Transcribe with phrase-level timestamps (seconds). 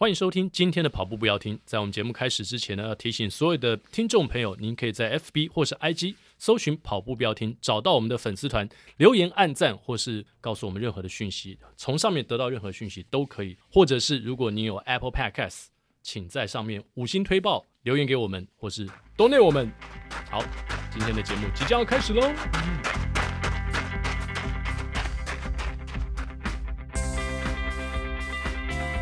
[0.00, 1.60] 欢迎收听今天的跑步不要听。
[1.66, 8.66] 在我们节目开始之前呢，要提醒所有的听众朋友，您可以在 FB 或是 IG 搜寻“跑步不要听”，找到我们的粉丝团，
[8.96, 13.58] 留言、按赞，或是告诉我们任何的讯息，从上面得到任何讯息都可以。
[13.70, 15.66] 或者是如果你有 Apple Podcast，
[16.02, 18.88] 请在上面五星推爆，留言给我们，或是
[19.18, 19.70] Donate 我们。
[20.30, 20.42] 好，
[20.90, 22.22] 今天的节目即将要开始喽。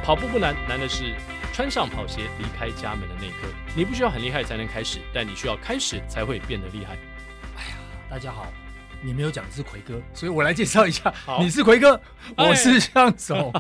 [0.09, 1.15] 跑步不难，难的是
[1.53, 3.47] 穿上跑鞋离开家门的那一刻。
[3.77, 6.97] 你不需要很厉害才能开始，但你需要开始才会变得厉害。
[7.59, 7.77] 哎呀，
[8.09, 8.47] 大家好。
[9.01, 11.13] 你没有讲的是奎哥，所以我来介绍一下。
[11.39, 12.01] 你是奎哥，
[12.37, 13.53] 我是向总。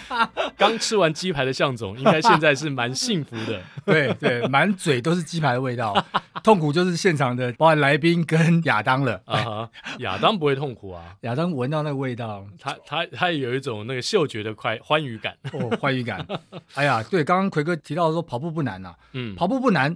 [0.56, 3.60] 刚吃完鸡排的向总，应该现在是蛮幸福的。
[3.84, 5.94] 对对，满嘴都是鸡排的味道。
[6.42, 9.20] 痛苦就是现场的，包括来宾跟亚当了。
[9.26, 15.36] 啊，亚当不会痛苦啊，亚当闻到那个味道，他他他有一种那个嗅觉的快欢愉感。
[15.52, 16.26] 哦，欢愉感。
[16.74, 19.94] 哎呀，对，刚刚奎哥提到说跑步不难呐，嗯，跑步不难，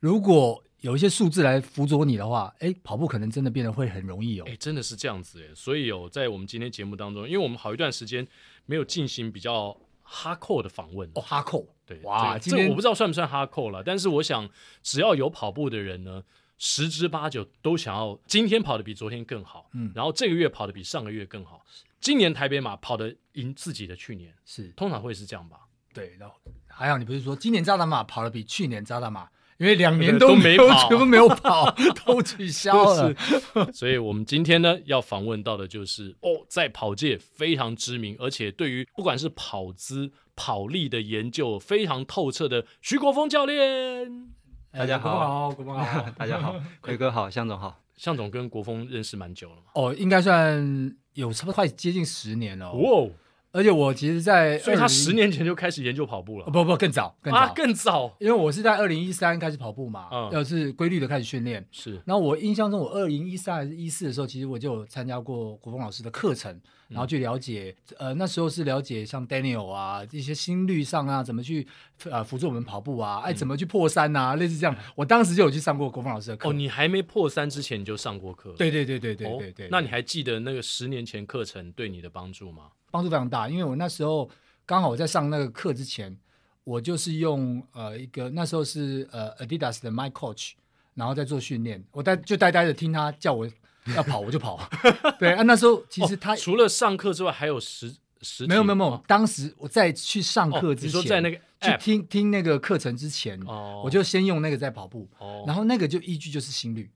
[0.00, 0.62] 如果。
[0.84, 4.44] 有一些数字来辅佐你的话，哎，跑步可能真的变得会很容易哦。
[4.46, 5.54] 哎，真的是这样子哎。
[5.54, 8.26] 所以有在我们今天节目当中，因为我们好一段时间
[8.66, 14.46] 没有进行比较哈扣的访问哦，哈扣对哇，这个我不知道算不算哈扣了，但是我想
[14.82, 16.22] 只要有跑步的人呢，
[16.58, 21.64] 十之八九都想要今天跑的比昨天更好，嗯，然后这个月跑的比上个月更好，
[21.98, 25.60] 今年台北马跑的赢自己的去年，是通常会是这样吧？
[25.94, 26.34] 对，然后
[26.66, 29.30] 还好你不是说今年扎达马跑的比去年扎达马。
[29.64, 33.14] 因为两年都没跑，全部没有跑， 都取消了。
[33.72, 44.28] 所以，我们今天呢要访问到的就是哦，在跑界非常知名，而且对于不管是跑姿、跑力的研究非常透彻的徐国峰教练。
[44.70, 47.80] 大家好，国峰好， 大家好，奎哥好，向总好。
[47.96, 49.62] 向总跟国峰认识蛮久了嘛？
[49.76, 52.68] 哦，应该算有差不多快接近十年了。
[52.68, 53.08] 哦。
[53.54, 62.02] 而且我其实，在所以他十年前就开始研究跑步了，不不更早，更早，啊、更早，因为我是在二零一三开始跑步嘛，要、嗯、是规律的开始训练，是。
[62.04, 71.66] 然后我印象中，我二零一三还是一四的时候，其实我就有参加过国峰老师的课程，然后去了解，嗯、呃，那时候是了解像 Daniel 啊一些心率上啊，怎么去
[72.10, 74.76] 呃辅助我们跑步啊，哎，怎么去破三啊，类似这样。
[74.94, 76.48] 我当时就有去上过国峰老师的课。
[76.48, 78.52] 哦，你还没破三之前你就上过课？
[78.58, 79.68] 对对对对对对对。
[79.70, 82.70] 那你还记得那个十年前课程对你的帮助吗？
[82.90, 84.30] 帮助非常大，因为我那时候
[84.66, 86.16] 刚好我在上那个课之前，
[86.62, 90.52] 我就是用呃一个那时候是呃 Adidas 的 My Coach，
[90.94, 93.48] 然后在做训练，我呆就呆呆的听他叫我
[93.96, 94.58] 要跑我就跑。
[95.18, 106.90] 对啊，那时候其实他、哦、除了上课之外还有实实没有没有没有，当时我在去上课之前，哦、说在那个去听听那个课程之前、哦，我就先用那个在跑步，哦、然后那个就依据就是心率。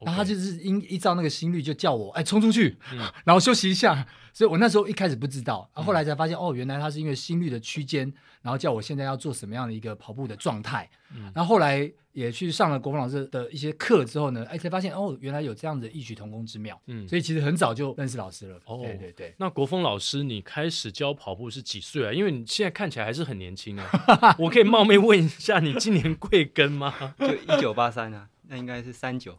[0.00, 4.06] 然后他就是依依照那个心率就叫我哎冲出去，嗯， 然后休息一下。
[4.34, 10.88] 所以我那时候一开始不知道，然后后来才发现，嗯、哦，原来他是因为心率的区间，然后叫我现在要做什么样的一个跑步的状态。
[11.12, 16.80] 嗯，然后后来也去上了国峰老师的一些课之后呢，哎，才发现哦，原来有这样的异曲同工之妙。
[16.86, 18.60] 嗯，所以其实很早就认识老师了。
[18.66, 19.34] 哦，对对对。
[19.38, 22.12] 那国峰老师，你开始教跑步是几岁啊？
[22.12, 23.90] 因为你现在看起来还是很年轻啊。
[24.38, 26.94] 我可以冒昧问一下，你今年贵庚吗？
[27.18, 29.36] 就一九八三啊，那应该是三九。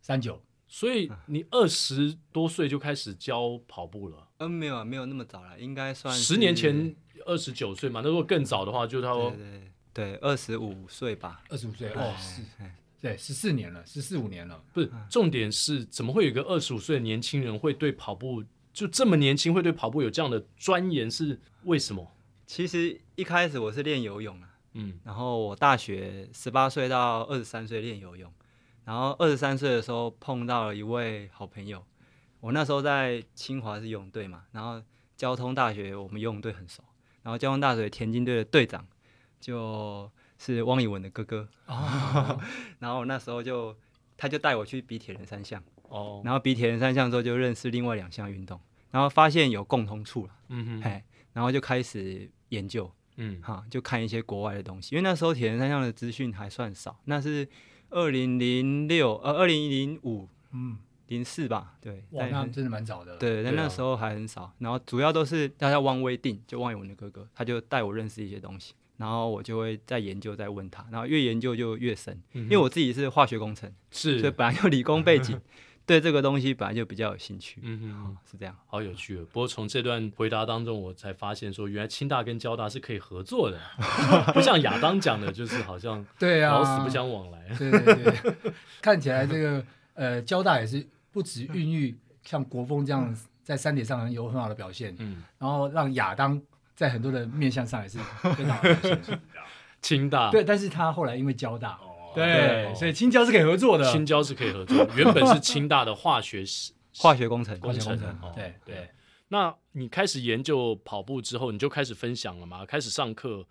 [0.00, 4.28] 三九，所以你二十多岁就开始教跑步了？
[4.38, 6.94] 嗯，没有啊，没有那么早了，应该算十年前
[7.26, 8.00] 二十九岁嘛。
[8.02, 12.42] 那如果更早的话，就他说对对对，二十五岁吧，二十五岁哦，是，
[13.00, 14.62] 对，十四年了，十四五年了。
[14.72, 21.10] 不是，重点是怎么会有一个二十五岁的年轻人会对跑步就这么年轻，会对跑步有这样的钻研？
[21.10, 22.12] 是为什么？
[22.46, 28.32] 其实一开始我是练游泳啊，嗯，然后我大学十八岁到二十三岁练游泳。
[28.88, 31.84] 然后二十三岁的时候碰到了一位好朋友，
[32.40, 34.82] 我那时候在清华是游泳队嘛，然后
[35.14, 36.82] 交通大学我们游泳队很熟，
[37.22, 38.86] 然后交通大学田径队的队长
[39.38, 42.40] 就是汪以文的哥哥，哦、
[42.80, 43.76] 然后那时候就
[44.16, 48.58] 他就带我去比铁人三项，哦，然后比铁人三项之后就认识另外两项运动，
[48.90, 57.46] 然后发现有共同处了，嗯哼，嘿，然后就开始研究，嗯，哈，就看一些国外的东西，因为那时候铁人三项的资讯还算少，那是。
[57.90, 63.16] 二零零六呃，二零零五嗯，零四吧，对，哇，那真的蛮早的。
[63.16, 75.40] 对，但那时候还很少，啊、然后主要都是大家汪威定，就汪永文的哥哥，他就带我认识一些东西，然后我就会再研究，再问他，然后越研究就越深，嗯、因为我自己是化学工程，是，所以本来就理工背景。
[75.88, 79.16] 对这个东西本来就比较有兴趣，嗯哼、哦，是这样，好有趣。
[79.32, 83.58] 不过从这段回答当中，我才发现说，原来清大跟交大是可以合作的，
[84.34, 87.38] 不像亚当讲的，就是好像对啊，老死不相往来。
[87.58, 88.34] 对对对，
[88.82, 89.64] 看起来这个
[89.94, 96.38] 呃交大也是不止孕育像国风这样在三铁上有很好的表现，嗯，然后让亚当
[96.76, 97.98] 在很多的面向上也是
[98.36, 99.20] 非常好的。
[99.80, 101.78] 清大对，但是他后来因为交大，
[102.14, 103.84] 对，所以青椒是可以合作的。
[103.92, 106.44] 青椒是可以合作， 原本是清大的化学
[106.98, 107.96] 化学工程工程。
[108.34, 108.90] 对对。
[109.28, 112.64] 那你开始研究跑步之后，你就开始分享了吗？
[112.64, 113.46] 开始上课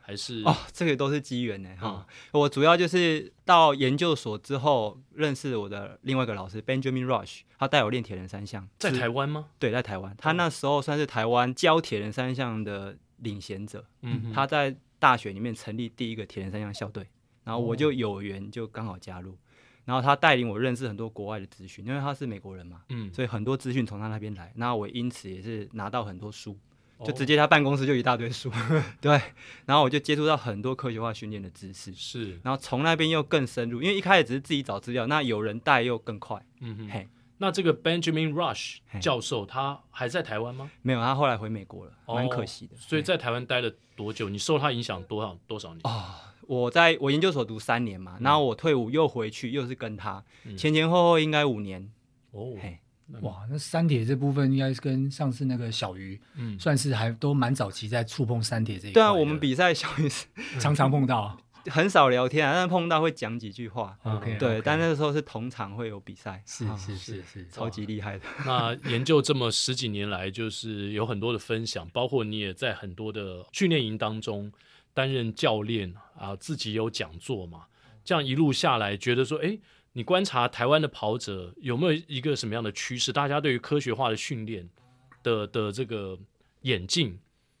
[0.00, 0.42] 还是？
[0.44, 2.06] 哦，这个都是机缘呢哈。
[2.32, 8.68] 我主要就是到研究所之后，认识我的另外一个老师 Benjamin Rush，他带我练铁人三项。
[8.78, 9.48] 在台湾吗？
[9.58, 10.14] 对，在台湾。
[10.18, 13.86] 他那时候算是台湾教铁人三项的领衔者。
[14.02, 14.76] 嗯，他在。
[15.02, 17.04] 大学里面成立第一个铁人三项校队，
[17.44, 19.36] 然后我就有缘就刚好加入，
[19.84, 26.56] 然后他带领我认识很多国外的资讯，因为他是美国人嘛，嗯，所以很多资讯从他那边来，那我因此也是拿到很多书，
[27.04, 28.50] 就直接他办公室就一大堆书，
[29.00, 29.20] 对，
[29.66, 37.08] 然后我就接触到很多科学化训练的知识，是，然后从那边又更深入，因为一开始只是自己找资料，那有人带又更快，嗯哼，嘿。
[37.38, 40.70] 那这个 Benjamin Rush 教授他还在台湾吗？
[40.80, 42.76] 没有，他后来回美国了，蛮可惜的。
[42.76, 44.28] 所以在台湾待了多久？
[44.28, 46.31] 你受他影响多少多少年啊？
[46.46, 50.22] 我在我研究所读三年嘛，然后我退伍又回去，又是跟他
[50.56, 51.90] 前前后后应该五年。
[52.32, 52.78] 哦，嘿，
[53.20, 58.94] 哇，那三铁这部分应该是跟上次那个小鱼，嗯，算是还都蛮早期在触碰三铁这一块。
[58.94, 60.26] 对啊，我们比赛小鱼是
[60.58, 61.38] 常常碰到。
[61.66, 63.96] 很少聊天啊，但是碰到会讲几句话。
[64.02, 68.24] OK，对，但那个时候是同场会有比赛，是是是是，超级厉害的。
[68.44, 74.50] 那研究这么十几年来，就是有很多的分享，包括你也在很多的训练营当中
[74.94, 77.66] 担任教练啊，自己有讲座嘛。
[78.04, 79.58] 这样一路下来，觉得说，哎，
[79.92, 83.12] 你观察台湾的跑者有没有一个什么样的趋势？
[83.12, 84.68] 大家对于科学化的训练
[85.22, 86.18] 的的这个
[86.62, 87.18] 演进。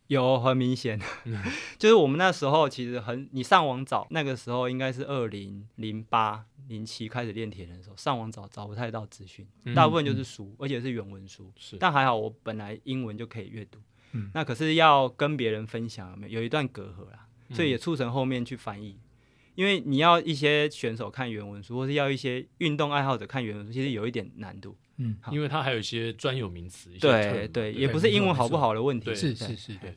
[0.08, 1.00] 有很明显，
[1.78, 11.50] 就是我们那时候其实很，你上网找那个时候应该是二零零八零七开始练铁人的时候，上网找找不太到资讯，大部分就是书，而且是原文书。
[11.56, 13.78] 是，但还好我本来英文就可以阅读，
[14.34, 18.98] 那可是要跟别人分享，有一段隔阂啦，所以也促成后面去翻译，
[19.54, 24.76] 因为你要一些选手看原文书，或是要一些运动爱好者看原文书，其实有一点难度。
[24.98, 29.94] 嗯，因为它还有一些专有名词，对对，也不是英文好不好的问题，是是是，对。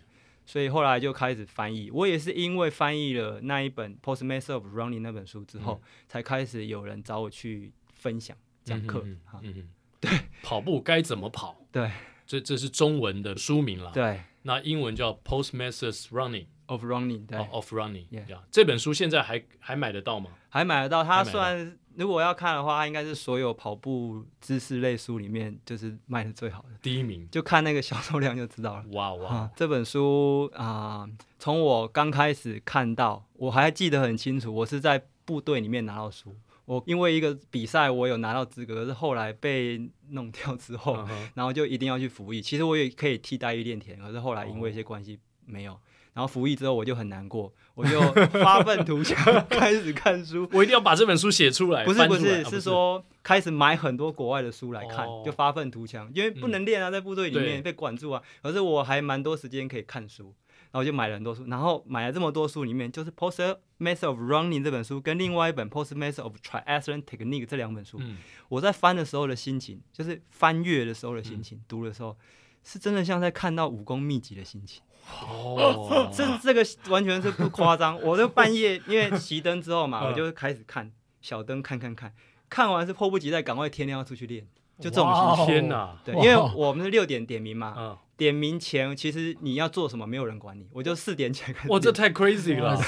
[0.47, 9.03] 所以后来就开始翻译，我也是因为翻译了那一本《Postmaster of Running》那本书之后，才开始有人找我去分享讲课。
[9.41, 9.67] 嗯，
[9.99, 10.11] 对，
[10.43, 11.65] 跑步该怎么跑？
[11.71, 11.91] 对，
[12.25, 13.91] 这这是中文的书名了。
[13.93, 18.05] 对，那英文叫《Postmasters Running of Running》对，of Running。
[18.51, 20.31] 这本书现在还还买得到吗？
[20.49, 21.77] 还买得到，它算。
[21.97, 28.83] 如果要看的话，它应该是所有跑步知识类书里面就是卖的最好的第一名，就看那个销售量就知道了。
[28.91, 29.49] 哇哇！
[29.55, 31.07] 这本书啊，
[31.39, 34.53] 从我刚开始看到，我还记得很清楚。
[34.53, 36.35] 我是在部队里面拿到书，
[36.65, 40.97] 我因为一个比赛，我有拿到资格，可是后来被弄掉之后，
[41.35, 42.41] 然后就一定要去服役。
[42.41, 45.79] 其实我也可以替代役练田，可是后来因为一些关系没有。
[46.13, 47.99] 然后服役之后，我就很难过，我就
[48.41, 50.47] 发愤图强，开始看书。
[50.53, 51.83] 我一定要把这本书写出来。
[51.83, 56.09] 不是不是，是说开始买很多国外的书来看，就发愤图强。
[56.15, 58.23] 因为不能练啊，在部队里面被管住啊。
[58.41, 60.33] 可是我还蛮多时间可以看书，
[60.75, 61.45] 然后就买了很多书。
[61.47, 68.01] 然后买了这么多书里面，就是《Postmaster of Running》这本书，跟另外一本《Postmaster of Triathlon Technique》这两本书。
[68.49, 72.17] 我在翻的时候的心情，就是翻阅的时候的心情，读的时候，
[72.61, 74.81] 是真的像在看到武功秘籍的心情。
[75.25, 77.97] 哦，这这个完全是不夸张。
[78.01, 82.13] 我就半夜因为熄灯之后嘛，我就开始看小灯看看看，
[82.49, 84.45] 看完是迫不及待，赶快天亮要出去练，
[84.79, 85.45] 就这种心情。
[85.45, 85.97] 天哪！
[86.03, 91.71] 对，因为我们是六点点名嘛，点名前其实你要做什么没有人管你，我就四点前开始。
[91.71, 92.79] 哇，这太 crazy 了，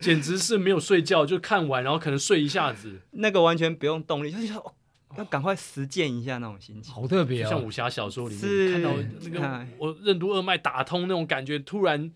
[0.00, 4.74] 简直是没有睡觉就看完，然后可能睡一下子，那个完全不用动力，就是说。
[5.18, 7.50] 要赶快实践一下那种心情，好特别啊！
[7.50, 12.10] 像武侠小说里面看到那个我任督二脉打通那种感觉，突然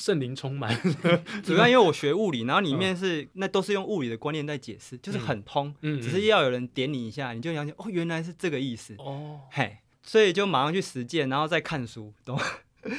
[0.00, 0.74] 圣灵充满。
[1.44, 5.72] 主要因为我学物理，然后里面是那都是用物理的观念在解释，就是很通。
[5.82, 9.40] 嗯只是要有人点你一下，你就想起哦，原来是这个意思哦。
[9.50, 12.42] 嘿，所以就马上去实践，然后再看书，懂吗？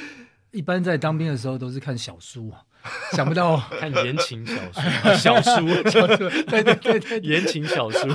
[0.52, 2.62] 一般在当兵的时候都是看小书啊。
[3.12, 5.52] 想不到看言情小说，小说，
[5.90, 8.12] 小说，对对对对， 言情小说。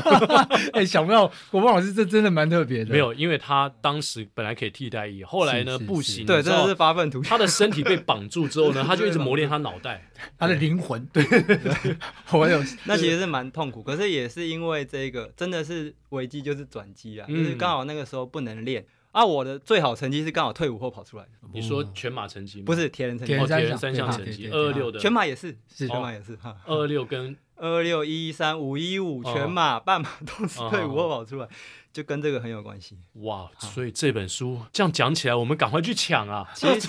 [0.74, 2.92] 哎，想不到国芳老师这真的蛮特别的。
[2.92, 7.30] 没有，因为他当时本来可以替代役，后来呢不行，对，真的是发愤图强。
[7.30, 11.06] 他的身体被绑住之后呢，他就一直磨练他脑袋，他的灵魂。
[11.14, 11.98] 对对对，
[12.32, 18.86] 我有，那其实是蛮痛苦，可是也是因为这个，真的是危机就是转机啊，就是刚好那个时候不能练。
[19.18, 21.32] 啊，我的最好成绩是刚好退伍后跑出来的。
[21.52, 22.66] 你说全马成绩吗？
[22.68, 31.48] 不是铁人成绩，铁人三项成绩，二二六的全马也是，是全马也是哈，二二六跟二二六一一三五一五全马半马都是退伍后跑出来，
[31.92, 32.96] 就跟这个很有关系。
[33.14, 36.48] 哇，所以这本书这样讲起来，我们赶快去抢啊！
[36.54, 36.80] 其实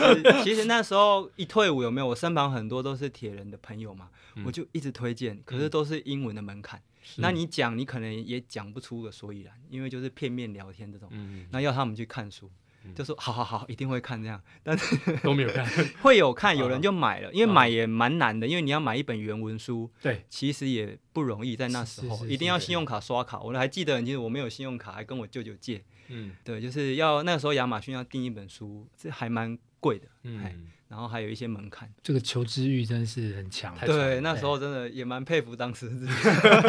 [0.45, 2.09] 其实那时候一退伍有没有？
[2.09, 6.83] 我身旁很多都是铁人的朋友嘛，嗯、我就一直推荐，可是都是英文的门槛。
[7.17, 11.09] 嗯、那你讲，你可能也讲不出个所以然，因为就是片面聊天这种。
[11.13, 12.51] 嗯，那要他们去看书。
[12.95, 15.67] 就说好好好，一定会看这样，但是 都没有看，
[16.01, 30.69] 会有看，有人就买了，因为买也蛮难的，因为你要买一本原文书，对，其实也不容易，在那时候一定要信用卡刷卡，我还记得，其实我没有信用卡，还跟我舅舅借，嗯，对，就是要那个时候亚马逊要订一本书，这还蛮贵的，嗯。
[30.89, 33.77] 然后还有一些门槛，这个求知欲真是很强。
[33.85, 36.13] 对，那时候真的也蛮佩服当时自己。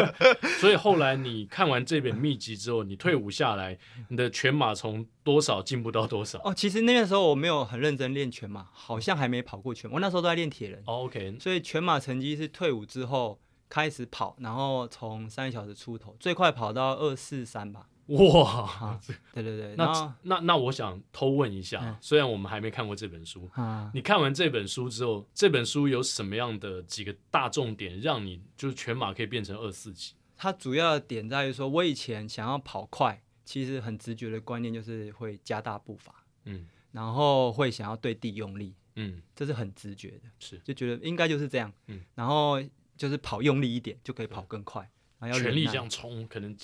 [0.60, 6.38] 所以后来你看完这本秘籍之后，你退伍下来，你的全马从多少进步到多少？
[6.44, 9.94] 哦，其实那个时候我没有很认真练全马，好像还没跑过全马。
[9.94, 10.82] 我那时候都在练铁人。
[10.86, 11.36] 哦，OK。
[11.40, 17.86] 所以全马成绩是退伍之后开始跑，然后从三小时出头，最快跑到二四三吧。
[18.10, 18.98] 哇，
[19.32, 23.48] 对对对，那那那我想偷问一下，虽然我们还没看过这本书，
[23.94, 30.14] 你看完这本书之后，这本书有什么样的几个大重点，让你就是全马可以变成二四级？
[30.36, 40.58] 它主要的点在于说，我以前想要跑快，其实很直觉的观念就是会加大步伐，嗯，然后会想要对地用力，嗯，这是很直觉的，是。
[40.64, 42.60] 就觉得应该就是这样，嗯，然后
[42.96, 44.80] 就是跑用力一点就可以跑更快，
[45.18, 46.56] 然后要全力这样冲，可能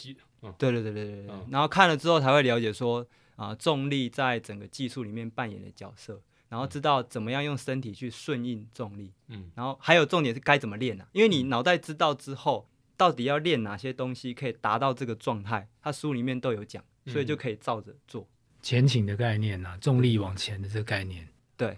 [0.58, 11.06] 对对对对对，然后看了之后才会了解说啊，重力在整个技术里面扮演的角色，然后知道怎么样用身体去顺应重力，嗯，然后还有重点是该怎么练啊？
[11.12, 18.26] 因为你脑袋知道之后，到底要练哪些东西可以达到这个状态，他书里面都有讲，所以就可以照着做。
[18.62, 21.76] 前倾的概念啊，重力往前的这个概念，对。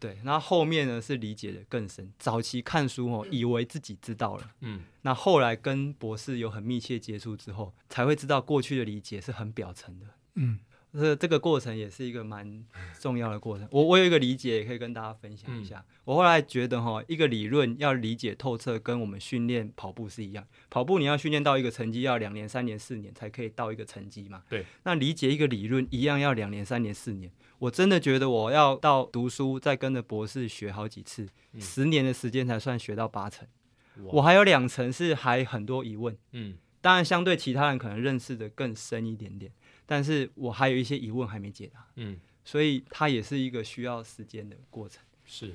[0.00, 2.12] 对，那后面呢是理解的更深。
[2.18, 10.60] 早期看书哦，以为自己知道了，嗯，那后来跟博士有很密切接触之后，才会知道过去的理解是很表层的，嗯，
[10.92, 12.64] 这这个过程也是一个蛮
[13.00, 13.66] 重要的过程。
[13.70, 15.78] 我我有一个理解，也可以跟大家分享一下。
[15.78, 20.46] 嗯、我后来觉得哈，一个理论要理解透彻，跟我们训练跑步是一样。
[20.70, 24.42] 跑步你要训练到一个成绩，要两年、三年、四年才可以到一个成绩嘛。
[24.48, 27.30] 对，那理解一个理论一样要两年、三年、四年。
[27.58, 33.46] 我真的觉得我要到读书，再跟着博士学好几次，嗯、十年的时间才算学到八成。
[34.12, 36.16] 我还有两层是还很多疑问。
[36.30, 39.50] 嗯，当然相对其他人可能认识的更深一点点，
[39.84, 41.84] 但是我还有一些疑问还没解答。
[41.96, 45.02] 嗯，所以它也是一个需要时间的过程。
[45.24, 45.52] 是，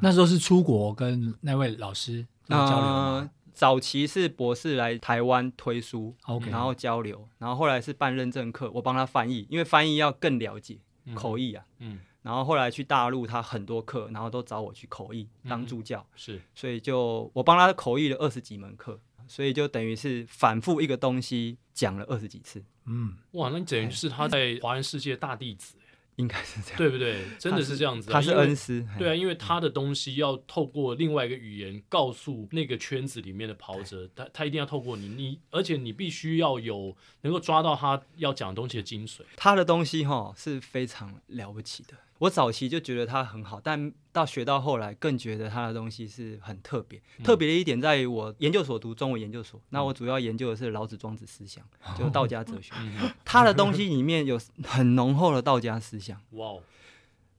[0.00, 3.18] 那时候是出国跟那位老师交流吗？
[3.18, 6.50] 呃，早期是博士来台湾推书，Okay.
[6.50, 10.78] 然后交流，然后后来是办认证课，我帮他翻译，因为翻译要更了解。
[11.14, 25.76] 口译啊，嗯，然后后来去大陆，他很多课，然后都找我去口译当助教，嗯、是，所以就我帮他口译了二十几门课，所以就等于是反复一个东西讲了二十几次，嗯，哇，那你等于是他在华人世界大弟子。
[26.16, 27.18] 应该是这样，对不对？
[27.38, 28.10] 真的是这样子。
[28.10, 39.20] 他是恩师，对啊，因为他的东西要透过另外一个语言告诉那个圈子里面的跑者，他他一定要透过你，你而且你必须要有能够抓到他要讲的东西的精髓。
[39.36, 41.94] 他的东西哈是非常了不起的。
[42.18, 46.98] 我早期就觉得他很好，但到学到后来更觉得他的东西是很特别。
[47.18, 52.72] 嗯、特别的一点在于，我研究所读中文研究所，嗯、那我主要研究的是老子、庄子思想，嗯、就道家哲学。
[52.80, 56.18] 嗯、他的东西里面有很浓厚的道家思想。
[56.32, 56.62] 哇哦！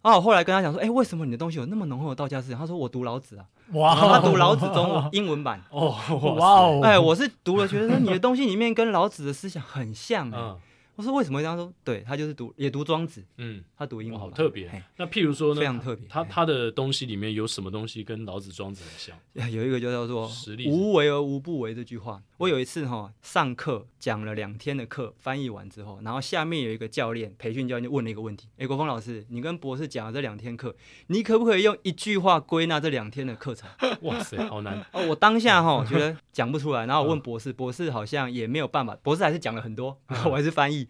[0.03, 2.59] 啊，我后来跟他讲说，哎、欸，为什么你的东西有那么浓厚的道家思想？
[2.59, 3.45] 他说我读老子啊。
[3.73, 3.95] 哇！
[3.95, 5.59] 他读老子中文英文版。
[5.71, 5.89] 哦，
[6.37, 6.81] 哇哦！
[6.83, 10.37] 哎，我是读了，觉得说你的东西里面跟老子的思想很像、欸。
[10.37, 10.59] 嗯。
[10.97, 11.71] 我说为什么会这样说？
[11.83, 14.83] 对，他就是读也读庄子，嗯，他读英文好特别。
[14.97, 16.07] 那譬如说呢，非常特别。
[16.09, 19.15] 他他的东西里面有什么东西跟老子、庄子很像？
[19.53, 20.27] 有一个就叫做
[20.67, 22.21] “无为而无不为”这句话。
[22.37, 30.75] 我有一次哈上课讲了两天的课，翻译完之后，然后下面有一个教练，培训教练就问了一个问题：哎，国峰老师，你跟博士讲了这两天课，
[31.07, 33.67] 你可不可以用一句话归纳这两天的课程？
[34.01, 35.03] 哇塞，好难哦！
[35.07, 40.87] 我当下哈觉得讲不出来，然后我问博士，博士好像也没有办法，博士还是讲了很多，然 后我还是翻译。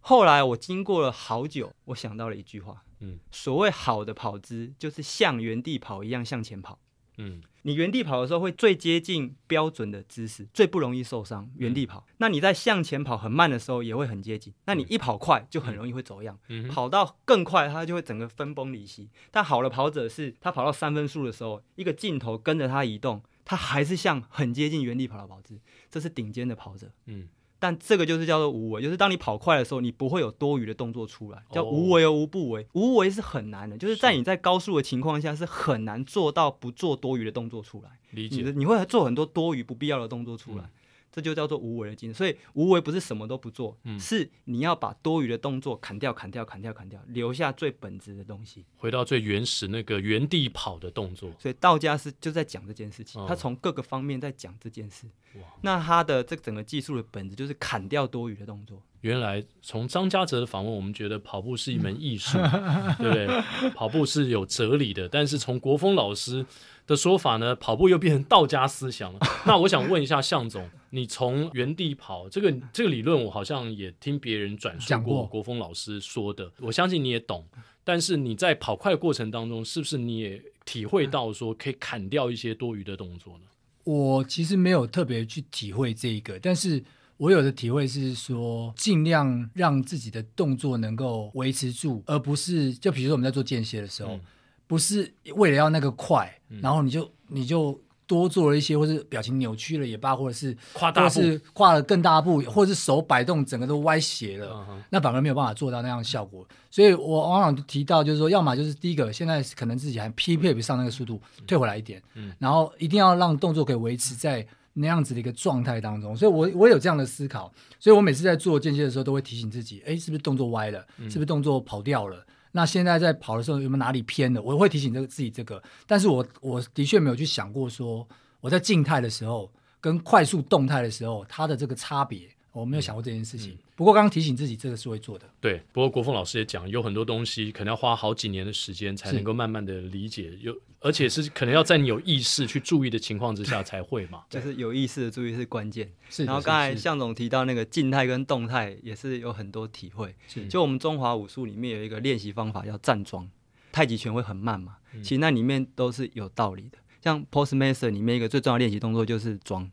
[0.00, 6.80] 后来我经过了好久，我想到了一句话，嗯，所谓好的跑姿就是像原地跑一样向前跑，
[7.18, 11.50] 嗯，你原地跑的时候会最接近标准的姿势，最不容易受伤。
[11.56, 19.10] 原地跑，嗯、那你在向前跑很慢的时候也会很接近，那你一跑快就很容易会走样，嗯、跑到更快它就会整个分崩离析。
[19.30, 25.60] 但好的跑者是他跑到三分数的时候，一个镜头跟着他移动，他还是像很接近原地跑的跑姿，
[25.90, 27.28] 这是顶尖的跑者，嗯。
[27.58, 32.66] 但这个就是叫做无为，就是当你跑快的时候，你不会有多余的动作出来，叫无为而无不为。
[32.72, 37.90] 无为是很难的，就是在你在高速的情况下是很难做到不做多余的动作出来。
[38.10, 40.70] 理解，你会做很多多余不必要的动作出来。
[41.10, 42.14] 这就叫做无为的精神。
[42.14, 51.30] 所以无为不是什么都不做，嗯、是你要把多余的动作砍掉、砍掉、砍掉、砍掉，留下最本质的东西，回到最原始那个原地跑的动作。
[51.38, 55.06] 所以道家是就在讲这件事情，他从各个方面在讲这件事。
[55.34, 58.82] 哇那他的这整个技术的本质就是砍掉多余的动作。
[59.02, 62.36] 原来从张家泽的访问，我们觉得跑步是一门艺术，
[62.98, 63.70] 对不对？
[63.70, 65.08] 跑步是有哲理的。
[65.08, 66.44] 但是从国风老师
[66.86, 69.20] 的说法呢，跑步又变成道家思想了。
[69.46, 77.46] 那我想问一下向总，你从原地跑这个这个理论，我好像也听别人转述过国峰老师说的，我相信你也懂。
[77.84, 83.44] 但是你在跑快的过程当中，是不是你也体会到说可以砍掉一些多余的动作呢？
[83.84, 86.84] 我其实没有特别去体会这一个，但是。
[87.18, 94.20] 我有的体会是说，尽量让自己的动作能够维持住，而不是就比如说我们在做间歇的时候，嗯、
[94.68, 97.76] 不是为了要那个快，嗯、然后你就你就
[98.08, 106.44] 多做了一些，或是表情扭曲了也罢，或者是跨大步，或是跨了更大步，或者是手摆动整个都歪斜了，嗯、那反而没有办法做到那样的效果。
[106.68, 114.44] 所以我往往提到就是说，要么就是第一个，现在可能自己还匹配不上那个速度，退回来一点，嗯、然后一定要让动作可以维持在。
[114.80, 120.86] 那样子的一个状态当中，所以我我有这样的思考，所以我每次在做间歇的时候，都会提醒自己，哎，是不是动作歪了？
[121.08, 122.24] 是不是动作跑掉了？
[122.58, 124.42] 那现在在跑的时候有没有哪里偏的？
[124.42, 128.04] 我会提醒这个自己这个，但是我我的确没有去想过说，
[128.40, 129.48] 我在静态的时候
[129.80, 132.28] 跟快速动态的时候，它的这个差别。
[132.58, 135.24] 我没有想过这件事情，不过刚刚提醒自己，这个是会做的。
[135.40, 144.24] 对，不过国峰老师也讲，有很多东西可能要花好几年的时间才能够慢慢的理解，有而且是可能要在你有意识去注意的情况之下才会嘛。
[144.30, 145.90] 就是有意识的注意是关键。
[146.08, 150.14] 是，然后刚才向总提到那个静态跟动态也是有很多体会。
[150.26, 153.28] 是，就我们中华武术里面有一个练习方法叫站桩，
[153.72, 156.78] 太极拳会很慢嘛，嗯、其实那里面都是有道理的。
[157.02, 159.70] 像 Postmaster 里面一个最重要的练习动作就是桩，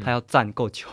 [0.00, 0.86] 它要站够久。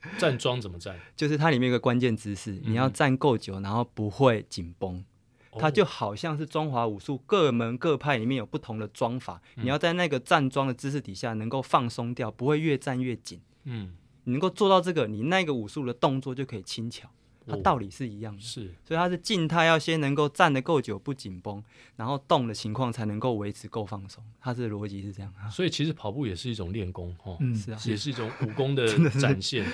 [0.18, 0.98] 站桩怎么站？
[1.16, 5.04] 就是它里面有个关键姿势，你要站够久，然后不会紧绷。
[5.52, 13.40] 嗯、它就好像是中华武术各门各派里面有不同的桩法，嗯、你要在那个站桩的姿势底下能够放松掉，不会越站越紧。
[13.64, 17.10] 嗯，你能够做到这个，你那个武术的动作就可以轻巧。
[17.48, 21.62] 它道理是一样的，是，所以它是静态要先能够站得够久不紧绷，
[21.96, 25.32] 然后动的情况才能够维持够放松，它是逻辑是这样。
[25.50, 28.86] 所以其实跑步也是一种练功，哦，嗯，是啊，也是一种武功的
[29.18, 29.66] 展现。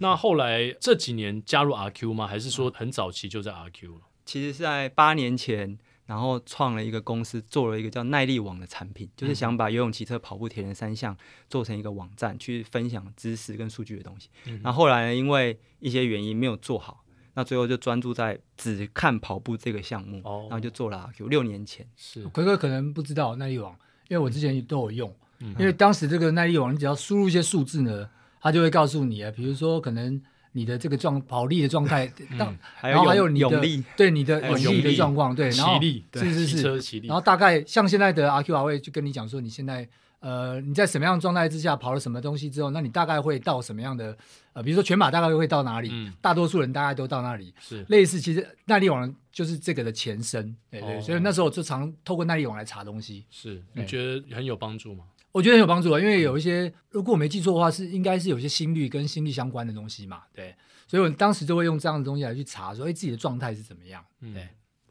[0.00, 2.26] 那后来这几年加入 RQ 吗？
[2.26, 4.00] 还是说很早期就在 RQ 了？
[4.24, 11.16] 其实是在八年前，然后创了一个公司，做了一个叫耐力网的产品，就是想把游泳、骑车、跑步、铁人三项
[11.48, 14.28] 做成一个网站，去分享知识跟数据的东西。
[14.62, 17.04] 然后后来呢，因为一些原因没有做好。
[17.38, 21.28] 那最后就专注在只看跑步这个项目，哦、然后就做了 RQ。
[21.28, 23.72] 六年前是奎哥可能不知道耐力网，
[24.08, 30.20] 因为我之前都有用，嗯、因为当时这个耐力网，你只要输入一些数字呢，它就会告诉你啊，比如说可能
[30.50, 39.88] 你的这个状跑力的状态，嗯、然后还有你的力对你的泳力的状况，对，然后力是是是，然后大概像现在的阿 Q R 会就跟你讲说你现在。
[40.20, 44.16] 呃，你在什么样的状态之下跑了什么东西之后，那你大概会到什么样的？
[44.52, 45.90] 呃，比如说全马大概会到哪里？
[45.92, 47.54] 嗯，大多数人大概都到那里。
[47.60, 50.56] 是类似，其实耐力网就是这个的前身。
[50.70, 53.24] 对对，所以那时候我就常透过耐力网来查东西。
[53.30, 55.04] 是，你觉得很有帮助吗？
[55.30, 60.22] 我觉得很有帮助啊，因为有一些，如果我没记错的话，是应该是有些心率跟心率相关的东西嘛。
[60.32, 60.52] 对，
[60.88, 64.04] 所以我当时就会用这样的东西来去查，说哎，自己的状态是怎么样？
[64.20, 64.48] 对。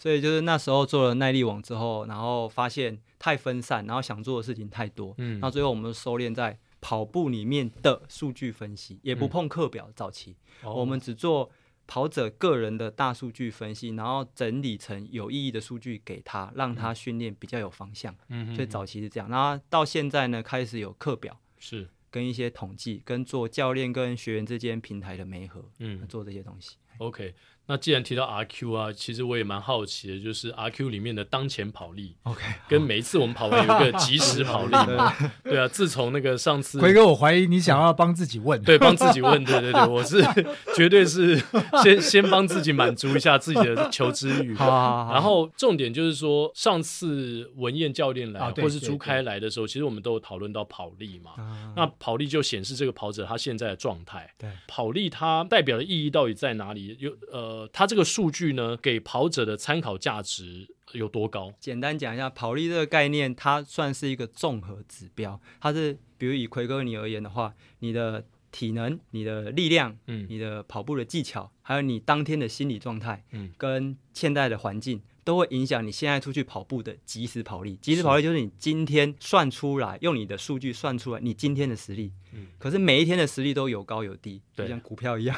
[0.07, 9.91] 所以就是那时候做了耐力网之后，然后发现太分散，然后想做的事情太多，嗯，那最后我们收敛在跑步里面的数据分析，也不碰课表。
[9.93, 11.51] 早期、嗯、我们只做
[11.87, 18.15] 跑者个人的大数据分析，然后整理成有意义的数据给他，让他训练比较有方向。
[18.29, 26.77] 嗯，所以早期是这样，然后到现在呢，开始有课表，是跟一些统计，跟做教练跟学员之间平台的媒合，嗯，做这些东西。
[26.99, 27.35] OK。
[27.67, 34.71] 那既然提到 RQ 啊，其实我也蛮好奇的，就是 RQ 里面的当前跑力，OK，跟每一次我们跑完有一个即时跑力。
[34.87, 40.23] 嘛，对啊，自从那个上次，奎哥，我怀疑你想要帮自己问，对，帮自己问，对对对，我是
[40.75, 41.35] 绝对是
[41.83, 51.31] 先先帮自己满足一下自己的求知欲，好，好，好，然后重点就是说，上次文彦教练来，或是朱开来的时候，其实我们都有讨论到跑力嘛，
[51.75, 56.95] 那跑力就显示这个跑者他现在的状态，对，跑力它代表的意义到底在哪里？
[56.99, 57.56] 有呃。
[57.57, 61.51] 呃，它这个数据呢，给跑者的参考价值有多高？
[61.59, 65.41] 简单讲一下，跑力这个概念，它算是一个综合指标。
[65.59, 77.77] 它是，比如以奎哥你而言的话，你的体能、你的力量、嗯，你的跑步的技巧，还有你当天的心理状态，嗯，跟现在的环境都会影响你现在出去跑步的即时跑力。
[77.81, 82.13] 即时跑力就是你今天算出来，用你的数据算出来你今天的实力。
[82.31, 85.35] 嗯，可是每一天的实力都有高有低，就像股票一样。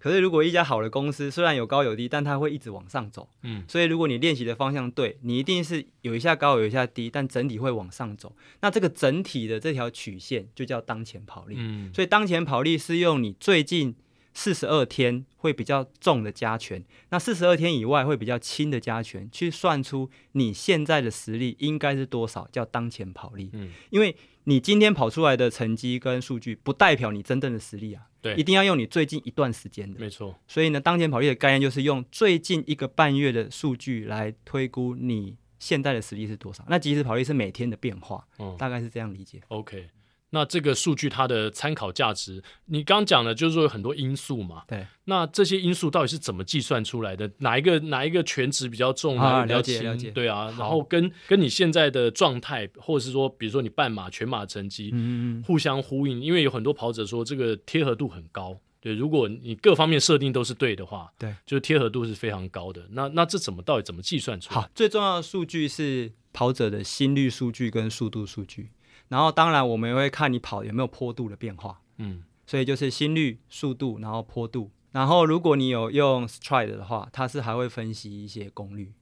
[0.00, 3.28] 可是如果一家好的公司，虽然有高有低，但它会一直往上走。
[3.42, 3.62] 嗯。
[3.68, 8.34] 所以如果你练习的方向对，你一定是有一下高有一下低，但整体会往上走。
[8.62, 11.54] 那这个整体的这条曲线就叫当前跑力。
[11.56, 11.94] 嗯。
[11.94, 13.94] 所以当前跑力是用你最近。
[14.34, 23.50] 四十二天会比较重的加权，那四十二天以外会比较轻的加权，去算出你现在的实力应该是多少，叫当前跑力。
[23.52, 28.02] 嗯，因为你今天跑出来的成绩跟数据，不代表你真正的实力啊。
[28.20, 30.00] 对，一定要用你最近一段时间的。
[30.00, 30.34] 没错。
[30.48, 36.64] 所以呢，当前跑力的概念就是用最近一个半月的数据来推估你现在的实力是多少。
[36.68, 39.40] 那即时跑力是每天的变化，嗯，大概是这样理解。
[39.48, 39.88] OK。
[40.34, 44.64] 那这个数据它的参考价值，你刚讲的就是说有很多因素嘛。
[44.66, 44.84] 对。
[45.04, 47.30] 那这些因素到底是怎么计算出来的？
[47.38, 49.84] 哪一个哪一个权值比较重，哪一个比较轻？
[49.84, 50.10] 了解。
[50.10, 50.52] 对啊。
[50.58, 56.20] 然后跟跟你现在的状态，或者是说，比如说你半马、全马成绩，嗯嗯，互相呼应。
[56.20, 58.58] 因为有很多跑者说这个贴合度很高。
[58.80, 62.86] 对，如果你各方面设定都是对的话，对，就是贴合度是非常高的。
[62.90, 64.60] 那那这怎么到底怎么计算出来？
[64.60, 68.70] 好，最重要的数据是跑者的心率数据跟速度数据。
[69.14, 74.72] 然后当然我们也会看你跑有没有坡度的变化，嗯，所以就是心率、速度，然后坡度。
[74.90, 78.92] 然后如果你有用 Stride 的话，它是还会分析一些功率。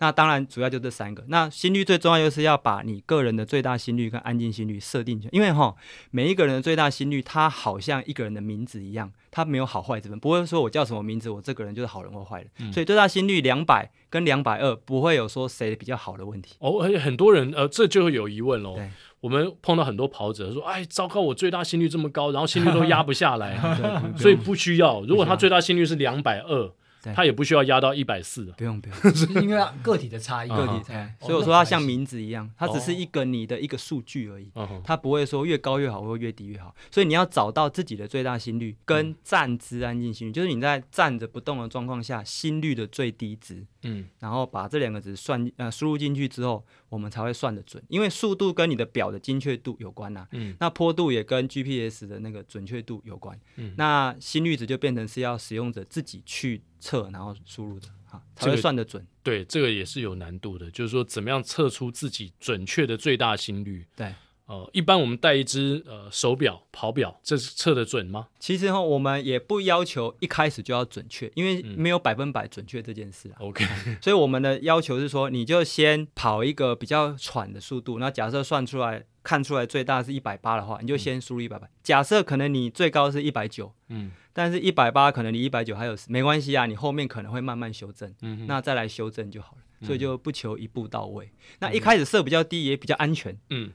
[0.00, 1.24] 那当然，主要就这三个。
[1.26, 5.74] 那心率最重要就是要把你个人的最大心率跟安静心率设定起来，因为哈，
[6.10, 12.50] 每一个人的最大心率，它好像一个人的名字一样，它没有好坏之分，不会说我叫什么名字，我这个人就是好人或坏人。
[12.60, 16.54] 嗯、所以最大心率两百跟两百二不会有说谁比较好的问题。
[16.60, 18.78] 哦，而且很多人呃，这就会有疑问喽。
[19.20, 23.58] 对，我们碰到很多跑者说，哎，糟糕，我最大心率这么高，然后心率都压不下来，
[24.16, 25.02] 所以不需要。
[25.02, 26.72] 如果他最大心率是两百二。
[27.14, 31.24] 他也不需要压到一百四，不用不用，是 因为个体的差异，个体差异。
[31.24, 34.50] 所以我说它像名字一样，它只是一个你的一个数据而已，
[34.84, 36.74] 它不会说越高越好或越低越好。
[36.90, 47.82] 所以你要找到自己的最大心率跟站姿安静心率，就是你在站着不动的状况下心率的最低值，嗯，然后把这两个值算呃输入进去之后，我们才会算得准。
[47.88, 56.62] 因为速度跟你的表的精确度有关呐，嗯，那坡度也跟 GPS 的那个准确度有关，嗯，那心率值就变成是要使用者自己去。
[56.80, 59.04] 测然后输入的啊，才会算得准。
[59.24, 63.84] 这个、对，这个也是有难度的，就是说怎么样测出自己准确的最大心率。
[63.96, 64.14] 对，
[64.48, 68.26] 呃，一般我们戴一只呃手表、跑表，这是测得准吗？
[68.40, 73.36] 其实哈，我们也不要求一开始就要准确，因为没有百分百准确这件事啊。
[73.40, 73.64] OK，
[74.00, 79.04] 所以我们的要求是说，你就先跑一个比较喘的速度，那假设算出来。
[79.24, 81.68] 看出来最大是一百八的话，你就先输入一百八。
[81.82, 89.58] 假设可能你最高是一百九，嗯，但是一百八可能离一百九还有没关系啊，你后面可能会慢慢修正，嗯哼，那再来修正就好了。
[89.82, 91.26] 所以就不求一步到位。
[91.26, 93.72] 嗯、那一开始设比较低也比较安全，嗯，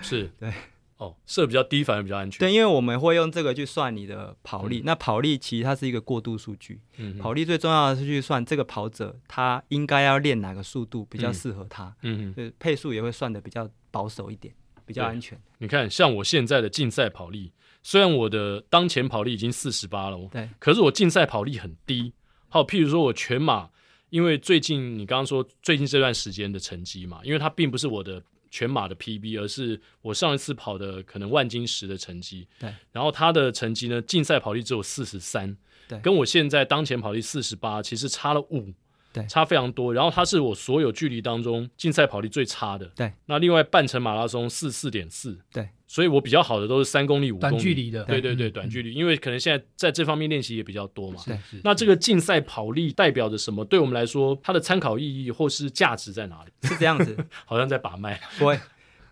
[0.00, 0.52] 是 对，
[0.96, 2.38] 哦，设比较低反而比较安全。
[2.38, 4.80] 对，因为我们会用这个去算你的跑力。
[4.80, 14.54] 嗯、那跑力其实它是一个过渡数据，嗯，跑力最重要的是去算这个跑者他应该要练哪个速度比较适合他，嗯哼，就是配速也会算的比较保守一点。
[14.84, 15.40] 比较安全。
[15.58, 17.52] 你看，像我现在的竞赛跑力，
[17.84, 22.12] 虽然我的当前跑力已经四十八了，对，可是我竞赛跑力很低。
[22.48, 23.70] 好，譬如说我全马，
[24.12, 32.46] 因为最近你刚刚说最近这段时间的成绩嘛，因为它并不是我的全马的 PB，而是我上一次跑的可能万金石的成绩。
[32.60, 35.56] 对，然后他的成绩呢，竞赛跑力只有四十三，
[35.88, 38.74] 对，跟我现在当前跑力四十八，其实差了五。
[39.14, 39.92] 对，差非常多。
[39.92, 42.86] 然后他是我所有距离当中竞赛跑力最差的。
[42.94, 45.38] 对，那另外半程马拉松四四点四。
[45.50, 48.02] 对，所以我比较好的都是三公里、五公里短距离的。
[48.04, 51.20] 对对对，短距离，因为可能现在在这方面练习也比较多嘛。
[51.20, 51.60] 是是。
[51.62, 53.62] 那这个竞赛跑力代表着什么？
[53.62, 56.52] 对我们来说，它的参考意义或是价值在哪里？
[56.66, 58.18] 是这样子， 好像在把脉。
[58.40, 58.58] 对。